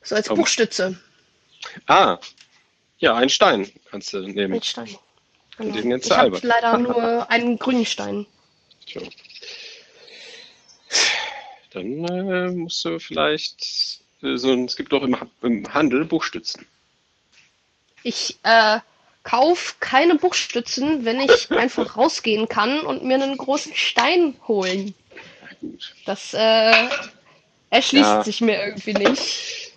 So 0.02 0.14
als 0.16 0.30
Oh. 0.30 0.34
Buchstütze. 0.34 0.98
Ah, 1.86 2.18
ja, 2.98 3.14
ein 3.14 3.28
Stein 3.28 3.70
kannst 3.90 4.12
du 4.12 4.20
nehmen. 4.26 4.54
Ein 4.54 4.62
Stein. 4.62 4.98
Genau. 5.58 5.74
den 5.74 5.88
nennst 5.88 6.06
Ich 6.06 6.10
du 6.10 6.16
habe 6.16 6.24
Albert. 6.36 6.42
leider 6.44 6.78
nur 6.78 7.30
einen 7.30 7.58
grünen 7.58 7.86
Stein. 7.86 8.26
Tja. 8.86 9.02
Dann 11.70 12.04
äh, 12.04 12.50
musst 12.50 12.84
du 12.84 12.98
vielleicht 12.98 14.00
äh, 14.22 14.36
so 14.36 14.52
es 14.64 14.76
gibt 14.76 14.92
doch 14.92 15.02
im, 15.02 15.16
im 15.42 15.72
Handel 15.72 16.04
Buchstützen. 16.04 16.66
Ich 18.02 18.36
äh, 18.42 18.80
kauf 19.22 19.76
keine 19.80 20.16
Buchstützen, 20.16 21.04
wenn 21.04 21.20
ich 21.20 21.50
einfach 21.50 21.96
rausgehen 21.96 22.48
kann 22.48 22.80
und 22.80 23.04
mir 23.04 23.14
einen 23.14 23.36
großen 23.36 23.74
Stein 23.74 24.34
holen. 24.48 24.94
Das 26.06 26.34
äh, 26.34 26.88
erschließt 27.70 28.04
Ja. 28.04 28.24
sich 28.24 28.40
mir 28.40 28.62
irgendwie 28.64 28.94
nicht. 28.94 29.72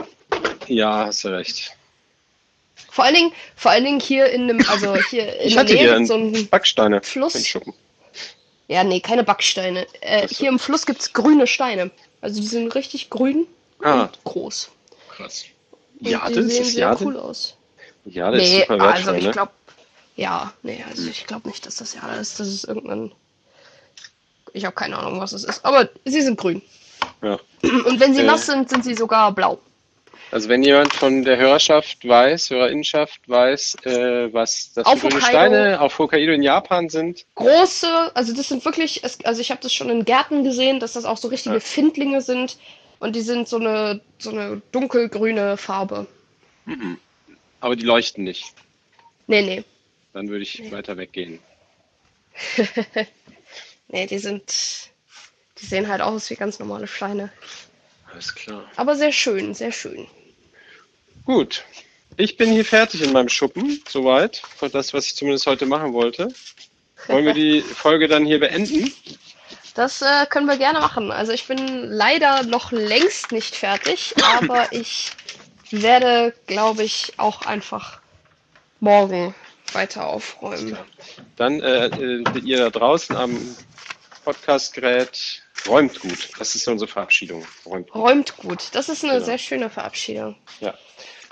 Ja, 0.68 1.06
hast 1.06 1.24
du 1.24 1.30
recht. 1.30 1.72
Vor 2.90 3.04
allen 3.06 3.16
Dingen, 3.16 3.34
vor 3.56 3.72
allen 3.72 3.84
Dingen 3.84 4.00
hier 4.00 4.28
in 4.28 4.44
einem, 4.50 4.66
also 4.70 4.96
hier 4.96 5.36
in 5.42 5.48
Ich 5.48 5.58
hatte 5.58 5.74
Nähe 5.74 5.96
hier 5.98 6.06
so 6.06 6.14
einen 6.16 6.34
ein 6.36 6.48
Backsteine. 6.48 7.02
Fluss. 7.04 7.58
Ja, 8.68 8.84
nee, 8.84 9.00
keine 9.00 9.24
Backsteine. 9.24 9.86
Äh, 10.02 10.28
hier 10.28 10.50
im 10.50 10.58
Fluss 10.58 10.86
gibt's 10.86 11.14
grüne 11.14 11.46
Steine. 11.46 11.92
Also 12.22 12.40
die 12.42 12.48
sind 12.48 12.74
richtig 12.74 13.10
grün 13.12 13.46
Ah, 13.84 14.04
und 14.06 14.24
groß. 14.24 14.72
krass. 15.10 15.46
Und 16.00 16.08
Jade, 16.10 16.34
die 16.34 16.40
ist 16.40 16.48
sehen 16.48 16.64
das 16.64 16.72
sehr 16.74 16.82
Jade? 16.88 17.06
cool 17.06 17.18
aus. 17.18 17.58
Jade 18.06 18.42
ist 18.42 18.50
nee, 18.52 18.62
super 18.68 18.82
also 18.82 19.14
ich 19.14 19.26
ne? 19.26 19.32
glaube, 19.32 19.52
ja, 20.16 20.54
nee, 20.64 20.84
also 20.90 21.10
ich 21.10 21.26
glaube 21.26 21.48
nicht, 21.48 21.66
dass 21.66 21.76
das 21.78 21.94
Jade 21.96 22.16
ist. 22.20 22.40
Das 22.40 22.48
ist 22.48 22.64
irgendein. 22.66 23.12
Ich 24.54 24.64
habe 24.66 24.76
keine 24.76 24.98
Ahnung, 24.98 25.20
was 25.20 25.34
es 25.34 25.44
ist. 25.44 25.66
Aber 25.66 25.90
sie 26.06 26.22
sind 26.22 26.38
grün. 26.40 26.62
Ja. 27.22 27.40
Und 27.64 28.00
wenn 28.00 28.14
sie 28.14 28.22
Äh. 28.22 28.26
nass 28.26 28.46
sind, 28.46 28.70
sind 28.70 28.84
sie 28.86 28.94
sogar 28.94 29.32
blau. 29.34 29.60
Also 30.32 30.50
wenn 30.50 30.64
jemand 30.64 30.94
von 30.94 31.24
der 31.24 31.38
Hörerschaft 31.38 32.08
weiß, 32.08 32.50
Hörerinnenschaft 32.50 33.22
weiß, 33.28 33.76
äh, 33.86 34.34
was 34.34 34.74
das 34.74 34.86
Auf 34.86 35.00
für 35.00 35.08
grüne 35.10 35.22
Hokkaido. 35.22 35.28
Steine 35.30 35.82
auf 35.82 35.98
Hokkaido 36.00 36.32
in 36.34 36.42
Japan 36.42 36.90
sind, 36.90 37.26
Große, 37.36 38.12
also 38.16 38.34
das 38.34 38.48
sind 38.50 38.66
wirklich, 38.66 39.02
also 39.24 39.40
ich 39.42 39.52
habe 39.52 39.62
das 39.62 39.72
schon 39.74 39.90
in 39.90 40.04
Gärten 40.04 40.44
gesehen, 40.44 40.80
dass 40.80 40.94
das 40.94 41.06
auch 41.06 41.18
so 41.18 41.28
richtige 41.28 41.56
Ja. 41.56 41.62
Findlinge 41.62 42.22
sind. 42.22 42.58
Und 43.00 43.16
die 43.16 43.22
sind 43.22 43.48
so 43.48 43.58
eine, 43.58 44.02
so 44.18 44.32
eine 44.32 44.62
dunkelgrüne 44.72 45.58
Farbe. 45.58 46.08
mhm. 46.66 46.98
Aber 47.66 47.76
die 47.76 47.84
leuchten 47.84 48.24
nicht. 48.24 48.54
Nee, 49.26 49.42
nee. 49.42 49.64
Dann 50.14 50.30
würde 50.30 50.44
ich 50.44 50.72
weiter 50.72 50.98
weggehen. 50.98 51.40
Nee, 53.88 54.08
die 54.08 54.18
sind. 54.18 54.90
Die 55.60 55.66
sehen 55.66 55.88
halt 55.88 56.02
aus 56.02 56.32
wie 56.32 56.36
ganz 56.36 56.58
normale 56.58 56.88
Steine. 56.88 57.32
Alles 58.12 58.34
klar. 58.34 58.70
Aber 58.76 58.96
sehr 58.96 59.12
schön, 59.12 59.54
sehr 59.54 59.72
schön. 59.72 60.08
Gut. 61.24 61.64
Ich 62.18 62.36
bin 62.36 62.52
hier 62.52 62.66
fertig 62.66 63.04
in 63.04 63.14
meinem 63.14 63.30
Schuppen, 63.30 63.84
soweit. 63.88 64.38
Für 64.38 64.70
das, 64.70 64.94
was 64.94 65.06
ich 65.06 65.16
zumindest 65.16 65.46
heute 65.46 65.68
machen 65.68 65.94
wollte. 65.94 66.30
Wollen 67.08 67.26
wir 67.26 67.34
die 67.34 67.62
Folge 67.84 68.08
dann 68.08 68.26
hier 68.26 68.40
beenden? 68.40 68.92
Das 69.76 70.02
äh, 70.02 70.26
können 70.30 70.48
wir 70.48 70.58
gerne 70.58 70.80
machen. 70.80 71.12
Also 71.12 71.32
ich 71.32 71.46
bin 71.46 71.60
leider 71.92 72.42
noch 72.44 72.72
längst 72.72 73.32
nicht 73.32 73.56
fertig, 73.56 74.16
aber 74.40 74.74
ich 74.74 75.12
werde, 75.72 76.34
glaube 76.48 76.84
ich, 76.84 77.14
auch 77.18 77.42
einfach 77.44 78.00
morgen 78.80 79.34
weiter 79.74 80.08
aufräumen. 80.08 80.78
Dann 81.36 81.60
äh, 81.62 81.88
äh, 81.88 82.24
ihr 82.44 82.58
da 82.58 82.70
draußen 82.70 83.16
am 83.16 83.56
Podcastgerät 84.24 85.44
räumt 85.68 86.00
gut. 86.00 86.30
Das 86.40 86.56
ist 86.56 86.68
unsere 86.68 86.90
Verabschiedung. 86.90 87.46
Räumt 87.66 87.90
gut. 87.90 88.02
Räumt 88.02 88.38
gut. 88.38 88.70
Das 88.74 88.90
ist 88.90 89.04
eine 89.04 89.14
Genau. 89.14 89.26
sehr 89.26 89.38
schöne 89.38 89.70
Verabschiedung. 89.70 90.36
Ja. 90.60 90.74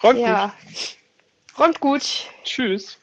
Räumt 0.01 0.19
gut. 0.19 0.27
Ja. 0.27 0.53
Räumt 1.57 1.79
gut. 1.79 2.03
Tschüss. 2.43 2.97